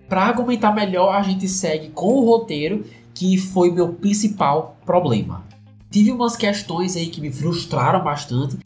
Para 0.09 0.25
argumentar 0.25 0.73
melhor, 0.73 1.15
a 1.15 1.23
gente 1.23 1.47
segue 1.47 1.89
com 1.91 2.15
o 2.15 2.25
roteiro, 2.25 2.85
que 3.13 3.37
foi 3.37 3.71
meu 3.71 3.93
principal 3.93 4.77
problema. 4.85 5.45
Tive 5.91 6.11
umas 6.11 6.37
questões 6.37 6.97
aí 6.97 7.09
que 7.09 7.21
me 7.21 7.31
frustraram 7.31 8.03
bastante, 8.03 8.59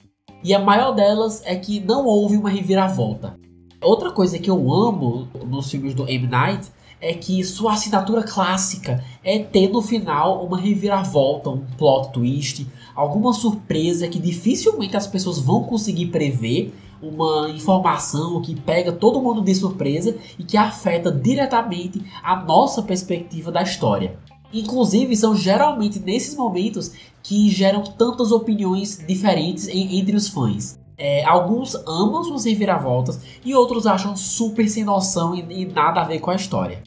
e 0.43 0.55
a 0.55 0.59
maior 0.59 0.93
delas 0.93 1.43
é 1.45 1.57
que 1.57 1.81
não 1.81 2.07
houve 2.07 2.37
uma 2.37 2.51
reviravolta. 2.51 3.39
Outra 3.83 4.11
coisa 4.11 4.39
que 4.39 4.51
eu 4.51 4.73
amo 4.73 5.29
nos 5.47 5.71
filmes 5.71 5.95
do 5.95 6.09
M. 6.09 6.27
Night 6.27 6.69
é 7.01 7.15
que 7.15 7.43
sua 7.43 7.73
assinatura 7.73 8.23
clássica 8.23 9.03
é 9.25 9.39
ter 9.39 9.69
no 9.69 9.81
final 9.81 10.45
uma 10.45 10.59
reviravolta, 10.59 11.51
um 11.51 11.65
plot 11.79 12.13
twist, 12.13 12.67
alguma 12.95 13.33
surpresa 13.33 14.09
que 14.09 14.19
dificilmente 14.19 14.97
as 14.97 15.07
pessoas 15.07 15.39
vão 15.39 15.65
conseguir 15.65 16.07
prever, 16.07 16.73
uma 17.03 17.49
informação 17.49 18.43
que 18.43 18.55
pega 18.55 18.93
todo 18.93 19.23
mundo 19.23 19.41
de 19.41 19.55
surpresa 19.55 20.17
e 20.39 20.45
que 20.45 20.57
afeta 20.57 21.11
diretamente 21.11 22.03
a 22.23 22.37
nossa 22.37 22.83
perspectiva 22.83 23.51
da 23.51 23.63
história. 23.63 24.19
Inclusive, 24.53 25.17
são 25.17 25.35
geralmente 25.35 25.99
nesses 25.99 26.37
momentos 26.37 26.93
que 27.23 27.49
geram 27.49 27.83
tantas 27.83 28.33
opiniões 28.33 29.03
diferentes 29.07 29.69
entre 29.69 30.15
os 30.15 30.29
fãs. 30.29 30.79
É, 30.99 31.25
alguns 31.25 31.75
amam 31.87 32.21
os 32.21 32.45
reviravoltas 32.45 33.21
e 33.43 33.55
outros 33.55 33.87
acham 33.87 34.15
super 34.15 34.69
sem 34.69 34.85
noção 34.85 35.35
e, 35.35 35.63
e 35.63 35.65
nada 35.65 36.03
a 36.03 36.05
ver 36.05 36.19
com 36.19 36.31
a 36.31 36.37
história. 36.37 36.83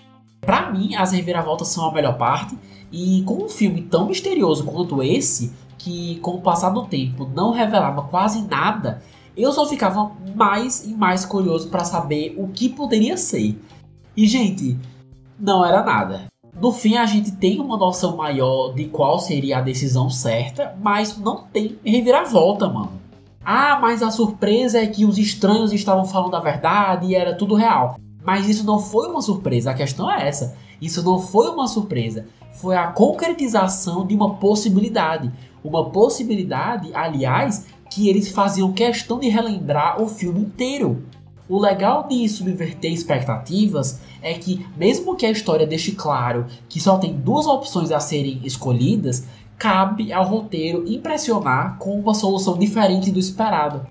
Para 0.45 0.71
mim, 0.71 0.95
as 0.95 1.11
reviravoltas 1.11 1.69
são 1.69 1.87
a 1.87 1.93
melhor 1.93 2.17
parte, 2.17 2.57
e 2.91 3.23
com 3.23 3.43
um 3.43 3.49
filme 3.49 3.81
tão 3.81 4.07
misterioso 4.07 4.63
quanto 4.65 5.01
esse, 5.01 5.51
que 5.77 6.19
com 6.19 6.35
o 6.35 6.41
passar 6.41 6.69
do 6.69 6.85
tempo 6.85 7.29
não 7.33 7.51
revelava 7.51 8.03
quase 8.03 8.41
nada, 8.47 9.01
eu 9.35 9.51
só 9.51 9.65
ficava 9.65 10.11
mais 10.35 10.85
e 10.85 10.93
mais 10.93 11.25
curioso 11.25 11.69
para 11.69 11.83
saber 11.83 12.35
o 12.37 12.47
que 12.47 12.69
poderia 12.69 13.17
ser. 13.17 13.59
E 14.15 14.27
gente, 14.27 14.77
não 15.39 15.65
era 15.65 15.83
nada. 15.83 16.25
No 16.59 16.71
fim, 16.71 16.97
a 16.97 17.05
gente 17.05 17.31
tem 17.31 17.59
uma 17.59 17.75
noção 17.75 18.15
maior 18.15 18.73
de 18.73 18.85
qual 18.85 19.17
seria 19.17 19.57
a 19.57 19.61
decisão 19.61 20.09
certa, 20.09 20.75
mas 20.79 21.17
não 21.17 21.45
tem 21.51 21.79
reviravolta, 21.83 22.69
mano. 22.69 23.01
Ah, 23.43 23.79
mas 23.81 24.03
a 24.03 24.11
surpresa 24.11 24.79
é 24.79 24.87
que 24.87 25.03
os 25.03 25.17
estranhos 25.17 25.73
estavam 25.73 26.05
falando 26.05 26.35
a 26.35 26.39
verdade 26.39 27.07
e 27.07 27.15
era 27.15 27.35
tudo 27.35 27.55
real. 27.55 27.97
Mas 28.25 28.47
isso 28.47 28.65
não 28.65 28.79
foi 28.79 29.09
uma 29.09 29.21
surpresa, 29.21 29.71
a 29.71 29.73
questão 29.73 30.09
é 30.09 30.27
essa. 30.27 30.55
Isso 30.81 31.03
não 31.03 31.19
foi 31.19 31.49
uma 31.49 31.67
surpresa, 31.67 32.25
foi 32.53 32.75
a 32.75 32.87
concretização 32.87 34.05
de 34.05 34.15
uma 34.15 34.35
possibilidade. 34.35 35.31
Uma 35.63 35.89
possibilidade, 35.89 36.89
aliás, 36.93 37.67
que 37.89 38.09
eles 38.09 38.29
faziam 38.29 38.73
questão 38.73 39.19
de 39.19 39.29
relembrar 39.29 40.01
o 40.01 40.07
filme 40.07 40.41
inteiro. 40.41 41.03
O 41.47 41.59
legal 41.59 42.07
de 42.07 42.27
subverter 42.27 42.91
expectativas 42.91 44.01
é 44.21 44.33
que, 44.33 44.65
mesmo 44.77 45.15
que 45.15 45.25
a 45.25 45.31
história 45.31 45.67
deixe 45.67 45.91
claro 45.91 46.45
que 46.67 46.79
só 46.79 46.97
tem 46.97 47.13
duas 47.13 47.45
opções 47.45 47.91
a 47.91 47.99
serem 47.99 48.41
escolhidas, 48.43 49.27
cabe 49.57 50.11
ao 50.11 50.25
roteiro 50.25 50.83
impressionar 50.85 51.77
com 51.77 51.97
uma 51.97 52.13
solução 52.13 52.57
diferente 52.57 53.11
do 53.11 53.19
esperado. 53.19 53.85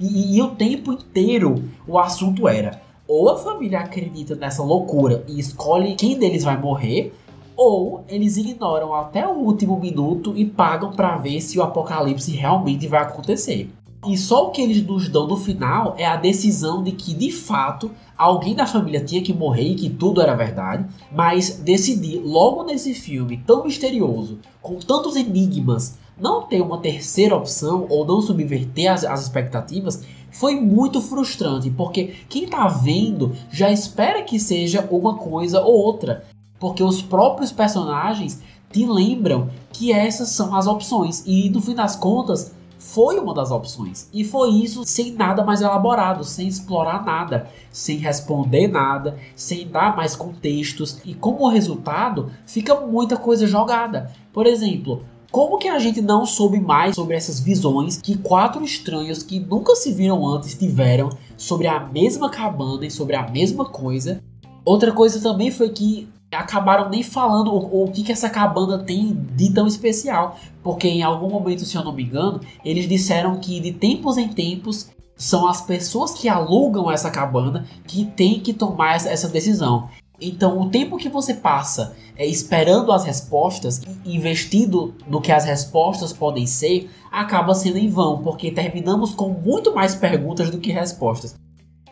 E, 0.00 0.36
e, 0.36 0.42
o 0.42 0.48
tempo 0.48 0.92
inteiro 0.92 1.68
o 1.86 1.98
assunto 1.98 2.48
era: 2.48 2.81
ou 3.14 3.28
a 3.28 3.36
família 3.36 3.80
acredita 3.80 4.34
nessa 4.34 4.62
loucura 4.62 5.22
e 5.28 5.38
escolhe 5.38 5.94
quem 5.96 6.18
deles 6.18 6.44
vai 6.44 6.58
morrer, 6.58 7.12
ou 7.54 8.02
eles 8.08 8.38
ignoram 8.38 8.94
até 8.94 9.28
o 9.28 9.32
último 9.32 9.78
minuto 9.78 10.32
e 10.34 10.46
pagam 10.46 10.92
para 10.92 11.18
ver 11.18 11.42
se 11.42 11.58
o 11.58 11.62
apocalipse 11.62 12.30
realmente 12.34 12.88
vai 12.88 13.02
acontecer. 13.02 13.70
E 14.06 14.16
só 14.16 14.46
o 14.46 14.50
que 14.50 14.62
eles 14.62 14.82
nos 14.82 15.10
dão 15.10 15.26
no 15.26 15.36
final 15.36 15.94
é 15.98 16.06
a 16.06 16.16
decisão 16.16 16.82
de 16.82 16.92
que, 16.92 17.12
de 17.12 17.30
fato, 17.30 17.90
alguém 18.16 18.54
da 18.54 18.66
família 18.66 19.04
tinha 19.04 19.22
que 19.22 19.34
morrer 19.34 19.72
e 19.72 19.74
que 19.74 19.90
tudo 19.90 20.22
era 20.22 20.34
verdade. 20.34 20.86
Mas 21.14 21.58
decidir, 21.58 22.18
logo 22.18 22.64
nesse 22.64 22.94
filme 22.94 23.44
tão 23.46 23.62
misterioso, 23.62 24.38
com 24.62 24.76
tantos 24.76 25.16
enigmas, 25.16 25.98
não 26.20 26.42
ter 26.42 26.60
uma 26.60 26.78
terceira 26.78 27.36
opção 27.36 27.86
ou 27.88 28.06
não 28.06 28.20
subverter 28.20 28.92
as, 28.92 29.04
as 29.04 29.22
expectativas 29.22 30.04
foi 30.30 30.58
muito 30.58 31.00
frustrante, 31.00 31.70
porque 31.70 32.14
quem 32.28 32.48
tá 32.48 32.66
vendo 32.66 33.36
já 33.50 33.70
espera 33.70 34.22
que 34.22 34.40
seja 34.40 34.88
uma 34.90 35.16
coisa 35.16 35.60
ou 35.60 35.74
outra, 35.74 36.24
porque 36.58 36.82
os 36.82 37.02
próprios 37.02 37.52
personagens 37.52 38.40
te 38.70 38.86
lembram 38.86 39.50
que 39.72 39.92
essas 39.92 40.30
são 40.30 40.56
as 40.56 40.66
opções 40.66 41.22
e 41.26 41.50
no 41.50 41.60
fim 41.60 41.74
das 41.74 41.94
contas 41.94 42.54
foi 42.78 43.18
uma 43.18 43.32
das 43.32 43.50
opções. 43.50 44.08
E 44.12 44.24
foi 44.24 44.50
isso 44.50 44.84
sem 44.84 45.12
nada 45.12 45.44
mais 45.44 45.60
elaborado, 45.60 46.24
sem 46.24 46.48
explorar 46.48 47.04
nada, 47.04 47.48
sem 47.70 47.96
responder 47.98 48.66
nada, 48.66 49.16
sem 49.36 49.68
dar 49.68 49.94
mais 49.96 50.16
contextos. 50.16 51.00
E 51.04 51.14
como 51.14 51.48
resultado, 51.48 52.30
fica 52.44 52.74
muita 52.80 53.16
coisa 53.16 53.46
jogada. 53.46 54.10
Por 54.32 54.46
exemplo, 54.46 55.04
como 55.32 55.56
que 55.56 55.66
a 55.66 55.78
gente 55.78 56.02
não 56.02 56.26
soube 56.26 56.60
mais 56.60 56.94
sobre 56.94 57.16
essas 57.16 57.40
visões 57.40 57.96
que 57.96 58.18
quatro 58.18 58.62
estranhos 58.62 59.22
que 59.22 59.40
nunca 59.40 59.74
se 59.74 59.90
viram 59.90 60.26
antes 60.26 60.54
tiveram 60.54 61.08
sobre 61.38 61.66
a 61.66 61.80
mesma 61.80 62.28
cabana 62.28 62.84
e 62.84 62.90
sobre 62.90 63.16
a 63.16 63.26
mesma 63.26 63.64
coisa? 63.64 64.22
Outra 64.62 64.92
coisa 64.92 65.22
também 65.22 65.50
foi 65.50 65.70
que 65.70 66.06
acabaram 66.30 66.90
nem 66.90 67.02
falando 67.02 67.50
o, 67.50 67.84
o 67.84 67.90
que, 67.90 68.02
que 68.02 68.12
essa 68.12 68.28
cabana 68.28 68.78
tem 68.78 69.14
de 69.34 69.52
tão 69.54 69.66
especial. 69.66 70.36
Porque 70.62 70.86
em 70.86 71.02
algum 71.02 71.30
momento, 71.30 71.64
se 71.64 71.76
eu 71.76 71.82
não 71.82 71.94
me 71.94 72.02
engano, 72.02 72.38
eles 72.62 72.86
disseram 72.86 73.40
que 73.40 73.58
de 73.58 73.72
tempos 73.72 74.18
em 74.18 74.28
tempos 74.28 74.90
são 75.16 75.46
as 75.46 75.62
pessoas 75.62 76.12
que 76.12 76.28
alugam 76.28 76.90
essa 76.90 77.10
cabana 77.10 77.66
que 77.86 78.04
têm 78.04 78.38
que 78.38 78.52
tomar 78.52 78.96
essa, 78.96 79.08
essa 79.08 79.28
decisão. 79.28 79.88
Então, 80.20 80.60
o 80.60 80.70
tempo 80.70 80.96
que 80.96 81.08
você 81.08 81.34
passa 81.34 81.96
é, 82.16 82.26
esperando 82.26 82.92
as 82.92 83.04
respostas, 83.04 83.82
investindo 84.04 84.94
no 85.08 85.20
que 85.20 85.32
as 85.32 85.44
respostas 85.44 86.12
podem 86.12 86.46
ser, 86.46 86.90
acaba 87.10 87.54
sendo 87.54 87.78
em 87.78 87.88
vão, 87.88 88.22
porque 88.22 88.50
terminamos 88.50 89.14
com 89.14 89.30
muito 89.30 89.74
mais 89.74 89.94
perguntas 89.94 90.50
do 90.50 90.58
que 90.58 90.70
respostas. 90.70 91.34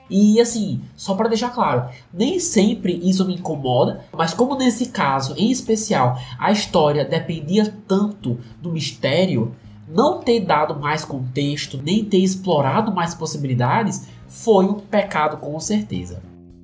E 0.08 0.40
assim, 0.40 0.80
só 0.96 1.14
para 1.14 1.28
deixar 1.28 1.50
claro, 1.50 1.88
nem 2.12 2.40
sempre 2.40 3.00
isso 3.02 3.24
me 3.24 3.34
incomoda, 3.34 4.04
mas 4.12 4.34
como 4.34 4.56
nesse 4.56 4.86
caso 4.86 5.34
em 5.36 5.52
especial 5.52 6.18
a 6.36 6.50
história 6.50 7.04
dependia 7.04 7.72
tanto 7.86 8.38
do 8.60 8.72
mistério, 8.72 9.54
não 9.88 10.20
ter 10.20 10.40
dado 10.40 10.78
mais 10.78 11.04
contexto, 11.04 11.80
nem 11.80 12.04
ter 12.04 12.18
explorado 12.18 12.92
mais 12.92 13.14
possibilidades, 13.14 14.08
foi 14.26 14.64
um 14.64 14.74
pecado 14.74 15.36
com 15.36 15.58
certeza. 15.60 16.20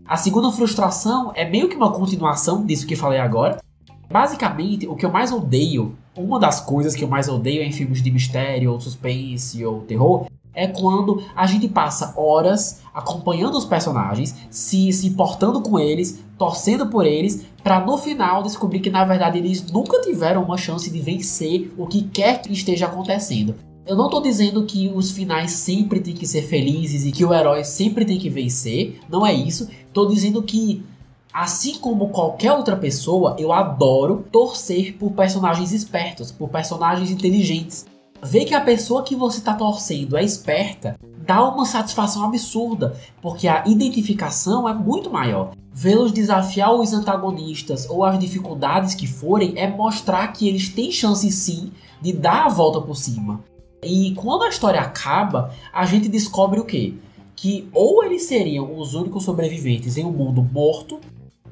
A 0.08 0.16
segunda 0.16 0.52
frustração 0.52 1.32
é 1.34 1.44
meio 1.44 1.68
que 1.68 1.74
uma 1.74 1.90
continuação 1.90 2.64
disso 2.64 2.86
que 2.86 2.94
falei 2.94 3.18
agora. 3.18 3.60
Basicamente, 4.08 4.86
o 4.86 4.94
que 4.94 5.04
eu 5.04 5.10
mais 5.10 5.32
odeio, 5.32 5.96
uma 6.16 6.38
das 6.38 6.60
coisas 6.60 6.94
que 6.94 7.02
eu 7.02 7.08
mais 7.08 7.28
odeio 7.28 7.60
em 7.60 7.72
filmes 7.72 8.00
de 8.00 8.12
mistério, 8.12 8.70
ou 8.70 8.80
suspense, 8.80 9.64
ou 9.64 9.80
terror, 9.80 10.26
é 10.54 10.68
quando 10.68 11.24
a 11.34 11.44
gente 11.44 11.66
passa 11.66 12.14
horas 12.16 12.82
acompanhando 12.94 13.58
os 13.58 13.64
personagens, 13.64 14.32
se, 14.48 14.92
se 14.92 15.08
importando 15.08 15.60
com 15.60 15.76
eles, 15.76 16.22
torcendo 16.38 16.86
por 16.86 17.04
eles, 17.04 17.44
para 17.64 17.80
no 17.80 17.98
final 17.98 18.44
descobrir 18.44 18.78
que 18.78 18.90
na 18.90 19.04
verdade 19.04 19.38
eles 19.38 19.70
nunca 19.72 20.00
tiveram 20.00 20.44
uma 20.44 20.56
chance 20.56 20.88
de 20.88 21.00
vencer 21.00 21.74
o 21.76 21.84
que 21.84 22.02
quer 22.02 22.40
que 22.40 22.52
esteja 22.52 22.86
acontecendo. 22.86 23.56
Eu 23.86 23.94
não 23.94 24.10
tô 24.10 24.20
dizendo 24.20 24.64
que 24.64 24.90
os 24.92 25.12
finais 25.12 25.52
sempre 25.52 26.00
têm 26.00 26.12
que 26.12 26.26
ser 26.26 26.42
felizes 26.42 27.06
e 27.06 27.12
que 27.12 27.24
o 27.24 27.32
herói 27.32 27.62
sempre 27.62 28.04
tem 28.04 28.18
que 28.18 28.28
vencer, 28.28 28.98
não 29.08 29.24
é 29.24 29.32
isso. 29.32 29.68
Tô 29.92 30.06
dizendo 30.06 30.42
que 30.42 30.84
assim 31.32 31.74
como 31.74 32.08
qualquer 32.08 32.52
outra 32.52 32.76
pessoa, 32.76 33.36
eu 33.38 33.52
adoro 33.52 34.24
torcer 34.32 34.96
por 34.98 35.12
personagens 35.12 35.72
espertos, 35.72 36.32
por 36.32 36.48
personagens 36.48 37.10
inteligentes 37.10 37.86
ver 38.22 38.44
que 38.44 38.54
a 38.54 38.60
pessoa 38.60 39.02
que 39.02 39.14
você 39.14 39.38
está 39.38 39.54
torcendo 39.54 40.16
é 40.16 40.24
esperta 40.24 40.98
dá 41.24 41.46
uma 41.48 41.64
satisfação 41.64 42.24
absurda, 42.24 42.96
porque 43.20 43.48
a 43.48 43.64
identificação 43.66 44.68
é 44.68 44.74
muito 44.74 45.10
maior. 45.10 45.52
Vê-los 45.72 46.12
desafiar 46.12 46.72
os 46.72 46.92
antagonistas 46.92 47.88
ou 47.88 48.04
as 48.04 48.18
dificuldades 48.18 48.94
que 48.94 49.06
forem 49.06 49.54
é 49.56 49.68
mostrar 49.68 50.28
que 50.28 50.48
eles 50.48 50.68
têm 50.68 50.90
chance 50.90 51.30
sim 51.30 51.72
de 52.00 52.12
dar 52.12 52.46
a 52.46 52.48
volta 52.48 52.80
por 52.80 52.96
cima. 52.96 53.44
E 53.86 54.14
quando 54.14 54.42
a 54.42 54.48
história 54.48 54.80
acaba, 54.80 55.52
a 55.72 55.86
gente 55.86 56.08
descobre 56.08 56.60
o 56.60 56.64
quê? 56.64 56.94
Que 57.34 57.68
ou 57.72 58.02
eles 58.04 58.24
seriam 58.24 58.78
os 58.78 58.94
únicos 58.94 59.24
sobreviventes 59.24 59.96
em 59.96 60.04
um 60.04 60.10
mundo 60.10 60.42
morto, 60.42 61.00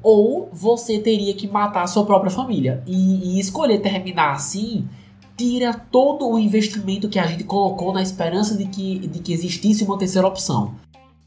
ou 0.01 0.49
você 0.51 0.99
teria 0.99 1.33
que 1.33 1.47
matar 1.47 1.83
a 1.83 1.87
sua 1.87 2.05
própria 2.05 2.31
família. 2.31 2.83
E, 2.85 3.37
e 3.37 3.39
escolher 3.39 3.79
terminar 3.79 4.33
assim 4.33 4.87
tira 5.37 5.73
todo 5.73 6.29
o 6.29 6.39
investimento 6.39 7.09
que 7.09 7.19
a 7.19 7.27
gente 7.27 7.43
colocou 7.43 7.91
na 7.91 8.01
esperança 8.01 8.55
de 8.55 8.65
que, 8.65 8.99
de 8.99 9.19
que 9.19 9.33
existisse 9.33 9.83
uma 9.83 9.97
terceira 9.97 10.27
opção. 10.27 10.75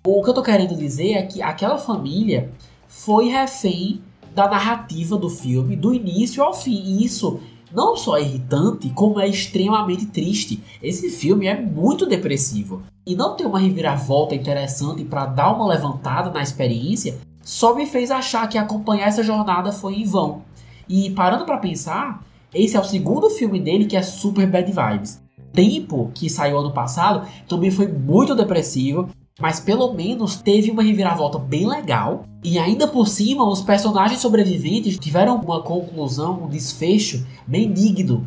O 0.07 0.23
que 0.23 0.31
eu 0.31 0.35
tô 0.35 0.43
querendo 0.43 0.75
dizer 0.75 1.13
é 1.13 1.23
que 1.23 1.43
aquela 1.43 1.77
família 1.77 2.51
foi 2.87 3.29
refém 3.29 4.01
da 4.35 4.49
narrativa 4.49 5.17
do 5.17 5.29
filme 5.29 5.77
do 5.77 5.93
início 5.93 6.43
ao 6.43 6.55
fim. 6.55 6.81
E 6.83 7.05
isso 7.05 7.41
não 7.73 7.97
só 7.97 8.17
é 8.17 8.23
irritante, 8.23 8.91
como 8.91 9.21
é 9.21 9.29
extremamente 9.29 10.07
triste. 10.07 10.63
Esse 10.83 11.11
filme 11.11 11.47
é 11.47 11.61
muito 11.61 12.07
depressivo. 12.07 12.83
E 13.07 13.15
não 13.15 13.37
ter 13.37 13.47
uma 13.47 13.59
reviravolta 13.59 14.35
interessante 14.35 15.05
para 15.05 15.27
dar 15.27 15.55
uma 15.55 15.67
levantada 15.67 16.31
na 16.31 16.43
experiência 16.43 17.19
só 17.43 17.75
me 17.75 17.87
fez 17.87 18.11
achar 18.11 18.47
que 18.47 18.59
acompanhar 18.59 19.09
essa 19.09 19.23
jornada 19.23 19.73
foi 19.73 19.95
em 19.95 20.05
vão. 20.05 20.43
E 20.87 21.11
parando 21.11 21.47
para 21.47 21.57
pensar, 21.57 22.23
esse 22.53 22.77
é 22.77 22.81
o 22.81 22.85
segundo 22.85 23.31
filme 23.31 23.59
dele 23.59 23.87
que 23.87 23.97
é 23.97 24.03
super 24.03 24.47
bad 24.47 24.71
vibes. 24.71 25.23
Tempo, 25.53 26.11
que 26.15 26.29
saiu 26.29 26.59
ano 26.59 26.73
passado, 26.73 27.27
também 27.49 27.71
foi 27.71 27.89
muito 27.89 28.35
depressivo, 28.35 29.09
mas 29.39 29.61
pelo 29.61 29.93
menos 29.93 30.37
teve 30.37 30.71
uma 30.71 30.83
reviravolta 30.83 31.39
bem 31.39 31.67
legal. 31.67 32.25
E 32.43 32.59
ainda 32.59 32.87
por 32.89 33.07
cima, 33.07 33.49
os 33.49 33.63
personagens 33.63 34.21
sobreviventes 34.21 34.99
tiveram 34.99 35.37
uma 35.37 35.63
conclusão, 35.63 36.45
um 36.45 36.49
desfecho 36.49 37.27
bem 37.47 37.73
digno, 37.73 38.27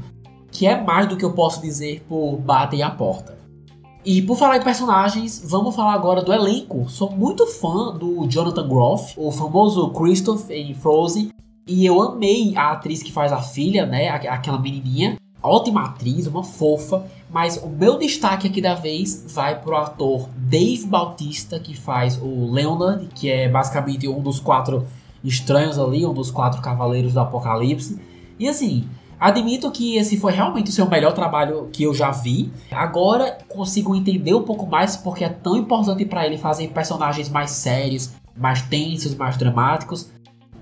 que 0.52 0.66
é 0.66 0.82
mais 0.82 1.08
do 1.08 1.18
que 1.18 1.26
eu 1.26 1.34
posso 1.34 1.62
dizer 1.62 2.04
por 2.08 2.38
Batem 2.38 2.84
a 2.84 2.90
Porta. 2.90 3.40
E 4.04 4.22
por 4.22 4.36
falar 4.36 4.58
em 4.58 4.64
personagens, 4.64 5.44
vamos 5.46 5.76
falar 5.76 5.94
agora 5.94 6.24
do 6.24 6.34
elenco. 6.34 6.90
Sou 6.90 7.12
muito 7.12 7.46
fã 7.46 7.94
do 7.96 8.28
Jonathan 8.28 8.68
Groff, 8.68 9.14
o 9.16 9.32
famoso 9.32 9.92
Christoph 9.92 10.50
em 10.50 10.74
Frozen, 10.74 11.30
e 11.68 11.86
eu 11.86 12.02
amei 12.02 12.58
a 12.58 12.72
atriz 12.72 13.04
que 13.04 13.12
faz 13.12 13.32
a 13.32 13.42
filha, 13.42 13.86
né? 13.86 14.10
Aquela 14.10 14.60
menininha. 14.60 15.18
Ótima 15.44 15.84
atriz, 15.84 16.26
uma 16.26 16.44
fofa. 16.44 17.06
Mas 17.32 17.58
o 17.58 17.70
meu 17.70 17.98
destaque 17.98 18.48
aqui 18.48 18.62
da 18.62 18.76
vez 18.76 19.26
vai 19.34 19.60
pro 19.60 19.76
ator 19.78 20.28
Dave 20.36 20.86
Bautista, 20.86 21.60
que 21.60 21.76
faz 21.76 22.20
o 22.22 22.52
Leonard, 22.52 23.08
que 23.16 23.30
é 23.30 23.48
basicamente 23.48 24.08
um 24.08 24.22
dos 24.22 24.40
quatro 24.40 24.86
estranhos 25.24 25.80
ali, 25.80 26.06
um 26.06 26.14
dos 26.14 26.30
quatro 26.30 26.62
cavaleiros 26.62 27.14
do 27.14 27.20
Apocalipse. 27.20 28.00
E 28.38 28.48
assim, 28.48 28.88
Admito 29.22 29.70
que 29.70 29.98
esse 29.98 30.18
foi 30.18 30.32
realmente 30.32 30.72
o 30.72 30.74
seu 30.74 30.90
melhor 30.90 31.14
trabalho 31.14 31.70
que 31.72 31.84
eu 31.84 31.94
já 31.94 32.10
vi. 32.10 32.52
Agora 32.72 33.38
consigo 33.48 33.96
entender 33.96 34.34
um 34.34 34.42
pouco 34.42 34.66
mais 34.66 34.98
porque 34.98 35.24
é 35.24 35.30
tão 35.30 35.56
importante 35.56 36.04
para 36.06 36.26
ele 36.26 36.40
fazer 36.40 36.70
personagens 36.70 37.30
mais 37.30 37.52
sérios, 37.52 38.16
mais 38.36 38.64
tensos, 38.64 39.14
mais 39.14 39.38
dramáticos 39.38 40.10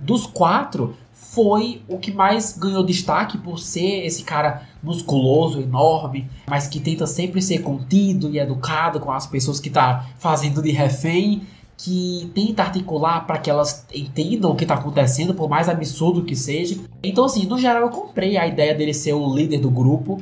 dos 0.02 0.26
quatro, 0.26 0.96
foi 1.32 1.84
o 1.88 2.00
que 2.00 2.12
mais 2.12 2.58
ganhou 2.58 2.84
destaque 2.84 3.38
por 3.38 3.60
ser 3.60 4.06
esse 4.06 4.24
cara 4.24 4.64
musculoso, 4.82 5.62
enorme, 5.62 6.28
mas 6.48 6.68
que 6.68 6.80
tenta 6.80 7.06
sempre 7.06 7.40
ser 7.42 7.60
contido 7.60 8.32
e 8.32 8.40
educado 8.40 9.00
com 9.00 9.12
as 9.12 9.28
pessoas 9.28 9.60
que 9.60 9.70
tá 9.70 10.08
fazendo 10.18 10.62
de 10.62 10.72
refém, 10.72 11.44
que 11.78 12.32
tenta 12.34 12.64
articular 12.64 13.28
para 13.28 13.38
que 13.38 13.50
elas 13.50 13.86
entendam 13.94 14.52
o 14.52 14.56
que 14.56 14.64
está 14.64 14.74
acontecendo, 14.74 15.36
por 15.36 15.48
mais 15.48 15.70
absurdo 15.70 16.24
que 16.24 16.36
seja. 16.36 16.78
Então, 17.04 17.26
assim, 17.26 17.46
no 17.46 17.60
geral, 17.60 17.84
eu 17.84 17.90
comprei 17.90 18.36
a 18.36 18.48
ideia 18.48 18.74
dele 18.74 18.94
ser 18.94 19.14
o 19.14 19.34
líder 19.34 19.60
do 19.60 19.70
grupo. 19.70 20.20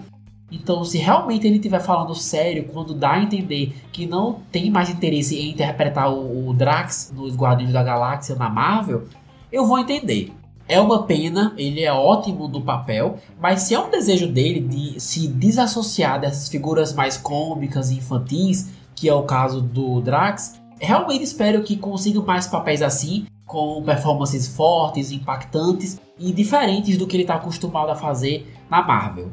Então, 0.51 0.83
se 0.83 0.97
realmente 0.97 1.47
ele 1.47 1.55
estiver 1.55 1.79
falando 1.79 2.13
sério, 2.15 2.65
quando 2.65 2.93
dá 2.93 3.13
a 3.13 3.23
entender 3.23 3.73
que 3.93 4.05
não 4.05 4.41
tem 4.51 4.69
mais 4.69 4.89
interesse 4.89 5.37
em 5.37 5.51
interpretar 5.51 6.11
o, 6.11 6.49
o 6.49 6.53
Drax 6.53 7.13
nos 7.15 7.35
Guardiões 7.35 7.71
da 7.71 7.81
Galáxia 7.81 8.35
na 8.35 8.49
Marvel, 8.49 9.05
eu 9.51 9.65
vou 9.65 9.79
entender. 9.79 10.33
É 10.69 10.81
uma 10.81 11.03
pena, 11.03 11.53
ele 11.57 11.81
é 11.81 11.93
ótimo 11.93 12.47
no 12.47 12.61
papel, 12.61 13.17
mas 13.39 13.61
se 13.61 13.73
é 13.73 13.79
um 13.79 13.89
desejo 13.89 14.27
dele 14.27 14.59
de 14.59 14.99
se 14.99 15.27
desassociar 15.27 16.19
dessas 16.19 16.49
figuras 16.49 16.93
mais 16.93 17.15
cômicas 17.15 17.89
e 17.89 17.95
infantis, 17.95 18.69
que 18.93 19.07
é 19.07 19.13
o 19.13 19.23
caso 19.23 19.61
do 19.61 20.01
Drax, 20.01 20.59
realmente 20.79 21.23
espero 21.23 21.63
que 21.63 21.77
consiga 21.77 22.19
mais 22.21 22.47
papéis 22.47 22.81
assim, 22.81 23.25
com 23.45 23.81
performances 23.81 24.45
fortes, 24.45 25.11
impactantes 25.11 26.01
e 26.19 26.33
diferentes 26.33 26.97
do 26.97 27.07
que 27.07 27.15
ele 27.15 27.23
está 27.23 27.35
acostumado 27.35 27.89
a 27.89 27.95
fazer 27.95 28.45
na 28.69 28.85
Marvel. 28.85 29.31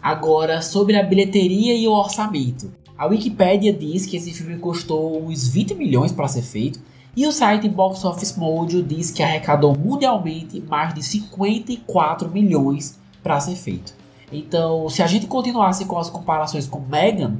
Agora, 0.00 0.62
sobre 0.62 0.96
a 0.96 1.02
bilheteria 1.02 1.76
e 1.76 1.86
o 1.86 1.92
orçamento. 1.92 2.72
A 2.96 3.06
Wikipedia 3.06 3.72
diz 3.72 4.06
que 4.06 4.16
esse 4.16 4.32
filme 4.32 4.56
custou 4.56 5.22
uns 5.22 5.48
20 5.48 5.74
milhões 5.74 6.12
para 6.12 6.28
ser 6.28 6.42
feito, 6.42 6.80
e 7.16 7.26
o 7.26 7.32
site 7.32 7.68
Box 7.68 8.04
Office 8.04 8.36
Mojo 8.36 8.82
diz 8.82 9.10
que 9.10 9.22
arrecadou 9.22 9.76
mundialmente 9.76 10.60
mais 10.60 10.94
de 10.94 11.02
54 11.02 12.30
milhões 12.30 12.98
para 13.22 13.40
ser 13.40 13.56
feito. 13.56 13.94
Então, 14.32 14.88
se 14.88 15.02
a 15.02 15.06
gente 15.06 15.26
continuasse 15.26 15.84
com 15.86 15.98
as 15.98 16.08
comparações 16.08 16.66
com 16.66 16.80
Megan, 16.80 17.38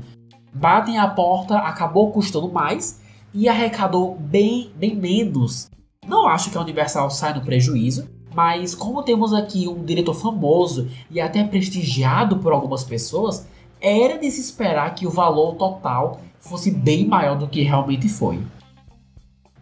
Batem 0.53 0.99
a 0.99 1.07
Porta 1.07 1.59
acabou 1.59 2.11
custando 2.11 2.51
mais 2.51 3.01
e 3.33 3.49
arrecadou 3.49 4.17
bem, 4.19 4.73
bem 4.75 4.97
menos. 4.97 5.71
Não 6.07 6.27
acho 6.27 6.51
que 6.51 6.59
a 6.59 6.61
Universal 6.61 7.09
sai 7.09 7.35
no 7.35 7.43
prejuízo, 7.43 8.09
mas 8.35 8.75
como 8.75 9.05
temos 9.05 9.33
aqui 9.33 9.69
um 9.69 9.85
diretor 9.85 10.15
famoso 10.15 10.89
e 11.09 11.21
até 11.21 11.45
prestigiado 11.45 12.39
por 12.39 12.53
algumas 12.53 12.83
pessoas, 12.83 13.47
era 13.81 14.19
de 14.19 14.29
se 14.31 14.41
esperar 14.41 14.95
que 14.95 15.07
o 15.07 15.11
valor 15.11 15.55
total 15.55 16.21
fosse 16.41 16.71
bem 16.73 17.07
maior 17.07 17.39
do 17.39 17.47
que 17.47 17.63
realmente 17.63 18.09
foi. 18.09 18.41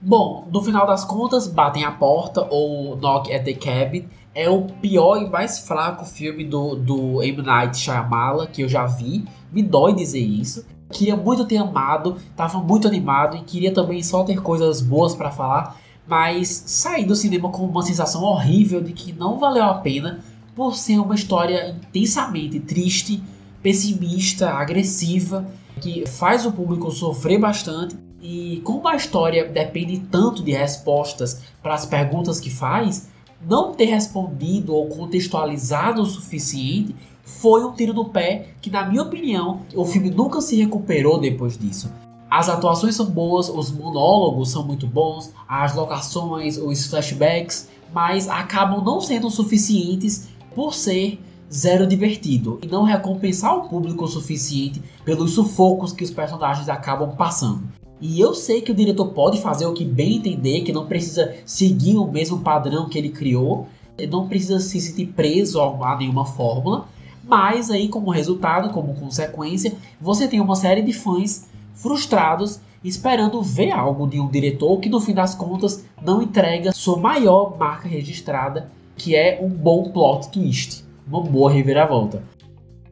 Bom, 0.00 0.46
no 0.52 0.62
final 0.62 0.86
das 0.86 1.04
contas, 1.04 1.48
Batem 1.48 1.84
a 1.84 1.90
Porta 1.90 2.46
ou 2.50 2.96
Knock 2.96 3.32
at 3.32 3.44
the 3.44 3.52
Cabin 3.52 4.06
é 4.32 4.48
o 4.48 4.62
pior 4.62 5.20
e 5.20 5.28
mais 5.28 5.58
fraco 5.58 6.04
filme 6.04 6.44
do, 6.44 6.76
do 6.76 7.20
M. 7.20 7.42
Night 7.42 7.76
Shyamala 7.76 8.46
que 8.46 8.62
eu 8.62 8.68
já 8.68 8.86
vi. 8.86 9.24
Me 9.52 9.60
dói 9.60 9.92
dizer 9.92 10.20
isso. 10.20 10.64
Queria 10.92 11.16
muito 11.16 11.44
ter 11.44 11.56
amado, 11.56 12.16
tava 12.36 12.60
muito 12.60 12.86
animado 12.86 13.36
e 13.36 13.40
queria 13.40 13.74
também 13.74 14.00
só 14.00 14.22
ter 14.22 14.40
coisas 14.40 14.80
boas 14.80 15.16
para 15.16 15.32
falar, 15.32 15.76
mas 16.06 16.62
saí 16.66 17.04
do 17.04 17.16
cinema 17.16 17.50
com 17.50 17.64
uma 17.64 17.82
sensação 17.82 18.22
horrível 18.22 18.80
de 18.80 18.92
que 18.92 19.12
não 19.12 19.36
valeu 19.36 19.64
a 19.64 19.74
pena 19.74 20.20
por 20.54 20.76
ser 20.76 21.00
uma 21.00 21.16
história 21.16 21.70
intensamente 21.70 22.60
triste, 22.60 23.20
pessimista, 23.60 24.50
agressiva, 24.50 25.44
que 25.80 26.06
faz 26.06 26.46
o 26.46 26.52
público 26.52 26.90
sofrer 26.92 27.38
bastante 27.38 28.07
e 28.20 28.60
como 28.64 28.88
a 28.88 28.96
história 28.96 29.48
depende 29.48 30.00
tanto 30.10 30.42
de 30.42 30.52
respostas 30.52 31.42
para 31.62 31.74
as 31.74 31.86
perguntas 31.86 32.40
que 32.40 32.50
faz, 32.50 33.08
não 33.46 33.72
ter 33.72 33.84
respondido 33.86 34.74
ou 34.74 34.88
contextualizado 34.88 36.02
o 36.02 36.06
suficiente 36.06 36.94
foi 37.24 37.64
um 37.64 37.72
tiro 37.72 37.92
no 37.92 38.06
pé 38.06 38.48
que, 38.60 38.70
na 38.70 38.88
minha 38.88 39.02
opinião, 39.02 39.60
o 39.74 39.84
filme 39.84 40.10
nunca 40.10 40.40
se 40.40 40.56
recuperou 40.56 41.20
depois 41.20 41.56
disso. 41.56 41.92
As 42.30 42.48
atuações 42.48 42.96
são 42.96 43.06
boas, 43.06 43.48
os 43.48 43.70
monólogos 43.70 44.50
são 44.50 44.64
muito 44.64 44.86
bons, 44.86 45.32
as 45.48 45.74
locações, 45.74 46.56
os 46.56 46.86
flashbacks, 46.86 47.68
mas 47.92 48.28
acabam 48.28 48.82
não 48.84 49.00
sendo 49.00 49.30
suficientes 49.30 50.28
por 50.54 50.74
ser 50.74 51.20
zero 51.50 51.86
divertido 51.86 52.58
e 52.62 52.66
não 52.66 52.82
recompensar 52.82 53.56
o 53.56 53.68
público 53.68 54.04
o 54.04 54.08
suficiente 54.08 54.82
pelos 55.04 55.32
sufocos 55.32 55.92
que 55.92 56.04
os 56.04 56.10
personagens 56.10 56.68
acabam 56.68 57.14
passando. 57.16 57.62
E 58.00 58.20
eu 58.20 58.34
sei 58.34 58.60
que 58.60 58.70
o 58.70 58.74
diretor 58.74 59.06
pode 59.06 59.40
fazer 59.40 59.66
o 59.66 59.72
que 59.72 59.84
bem 59.84 60.16
entender, 60.16 60.60
que 60.62 60.72
não 60.72 60.86
precisa 60.86 61.34
seguir 61.44 61.96
o 61.96 62.06
mesmo 62.06 62.40
padrão 62.40 62.88
que 62.88 62.96
ele 62.96 63.10
criou, 63.10 63.66
não 64.10 64.28
precisa 64.28 64.60
se 64.60 64.80
sentir 64.80 65.06
preso 65.06 65.60
a 65.60 65.96
nenhuma 65.96 66.24
fórmula, 66.24 66.86
mas 67.24 67.70
aí 67.70 67.88
como 67.88 68.10
resultado, 68.10 68.70
como 68.70 68.94
consequência, 68.94 69.74
você 70.00 70.28
tem 70.28 70.40
uma 70.40 70.54
série 70.54 70.82
de 70.82 70.92
fãs 70.92 71.48
frustrados 71.74 72.60
esperando 72.82 73.42
ver 73.42 73.72
algo 73.72 74.06
de 74.06 74.20
um 74.20 74.28
diretor 74.28 74.78
que 74.78 74.88
no 74.88 75.00
fim 75.00 75.12
das 75.12 75.34
contas 75.34 75.84
não 76.00 76.22
entrega 76.22 76.72
sua 76.72 76.96
maior 76.96 77.56
marca 77.58 77.88
registrada, 77.88 78.70
que 78.96 79.16
é 79.16 79.40
um 79.42 79.48
bom 79.48 79.90
plot 79.90 80.28
twist, 80.30 80.84
uma 81.06 81.20
boa 81.20 81.50
reviravolta. 81.50 82.22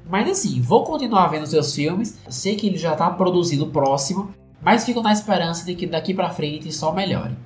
Mas 0.08 0.28
assim, 0.28 0.60
vou 0.60 0.84
continuar 0.84 1.28
vendo 1.28 1.46
seus 1.46 1.74
filmes, 1.74 2.18
sei 2.28 2.56
que 2.56 2.66
ele 2.66 2.78
já 2.78 2.92
está 2.92 3.10
produzindo 3.10 3.64
o 3.64 3.70
próximo, 3.70 4.30
mas 4.66 4.84
fico 4.84 5.00
na 5.00 5.12
esperança 5.12 5.64
de 5.64 5.76
que 5.76 5.86
daqui 5.86 6.12
para 6.12 6.28
frente 6.28 6.72
só 6.72 6.92
melhore. 6.92 7.36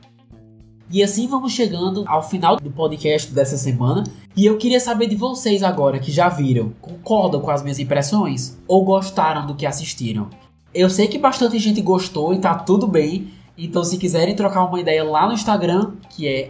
E 0.91 1.03
assim 1.03 1.29
vamos 1.29 1.53
chegando 1.53 2.03
ao 2.07 2.23
final 2.23 2.57
do 2.57 2.71
podcast 2.71 3.31
dessa 3.31 3.59
semana. 3.59 4.05
E 4.35 4.47
eu 4.47 4.57
queria 4.57 4.81
saber 4.81 5.07
de 5.07 5.17
vocês 5.17 5.63
agora 5.63 5.99
que 5.99 6.11
já 6.11 6.31
viram, 6.31 6.73
concordam 6.81 7.43
com 7.43 7.51
as 7.51 7.63
minhas 7.63 7.79
impressões 7.79 8.59
ou 8.67 8.83
gostaram 8.87 9.47
do 9.47 9.55
que 9.55 9.67
assistiram? 9.67 10.31
Eu 10.73 10.89
sei 10.89 11.09
que 11.09 11.19
bastante 11.19 11.59
gente 11.59 11.83
gostou 11.83 12.33
e 12.33 12.39
tá 12.39 12.55
tudo 12.55 12.87
bem. 12.87 13.29
Então 13.59 13.85
se 13.85 13.99
quiserem 13.99 14.35
trocar 14.35 14.65
uma 14.65 14.81
ideia 14.81 15.05
lá 15.05 15.27
no 15.27 15.35
Instagram, 15.35 15.93
que 16.09 16.27
é 16.27 16.49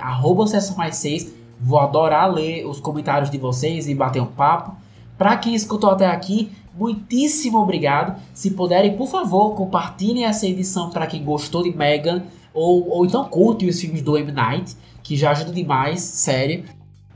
mais 0.76 0.96
6, 0.98 1.34
vou 1.60 1.80
adorar 1.80 2.32
ler 2.32 2.64
os 2.64 2.78
comentários 2.78 3.28
de 3.28 3.38
vocês 3.38 3.88
e 3.88 3.94
bater 3.94 4.22
um 4.22 4.26
papo. 4.26 4.76
Para 5.20 5.36
quem 5.36 5.54
escutou 5.54 5.90
até 5.90 6.06
aqui, 6.06 6.50
muitíssimo 6.74 7.58
obrigado. 7.58 8.18
Se 8.32 8.52
puderem, 8.52 8.96
por 8.96 9.06
favor, 9.06 9.54
compartilhem 9.54 10.24
essa 10.24 10.46
edição 10.46 10.88
para 10.88 11.06
quem 11.06 11.22
gostou 11.22 11.62
de 11.62 11.76
Megan 11.76 12.22
ou, 12.54 12.88
ou 12.88 13.04
então 13.04 13.22
curte 13.26 13.66
os 13.66 13.78
filmes 13.78 14.00
do 14.00 14.16
M. 14.16 14.32
Night, 14.32 14.74
que 15.02 15.18
já 15.18 15.32
ajuda 15.32 15.52
demais, 15.52 16.00
sério. 16.00 16.64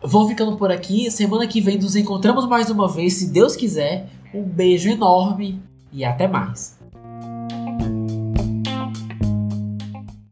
Vou 0.02 0.28
ficando 0.28 0.54
por 0.58 0.70
aqui. 0.70 1.10
Semana 1.10 1.46
que 1.46 1.62
vem 1.62 1.78
nos 1.78 1.96
encontramos 1.96 2.46
mais 2.46 2.68
uma 2.68 2.86
vez, 2.86 3.14
se 3.14 3.32
Deus 3.32 3.56
quiser. 3.56 4.06
Um 4.34 4.42
beijo 4.42 4.90
enorme 4.90 5.62
e 5.90 6.04
até 6.04 6.28
mais. 6.28 6.73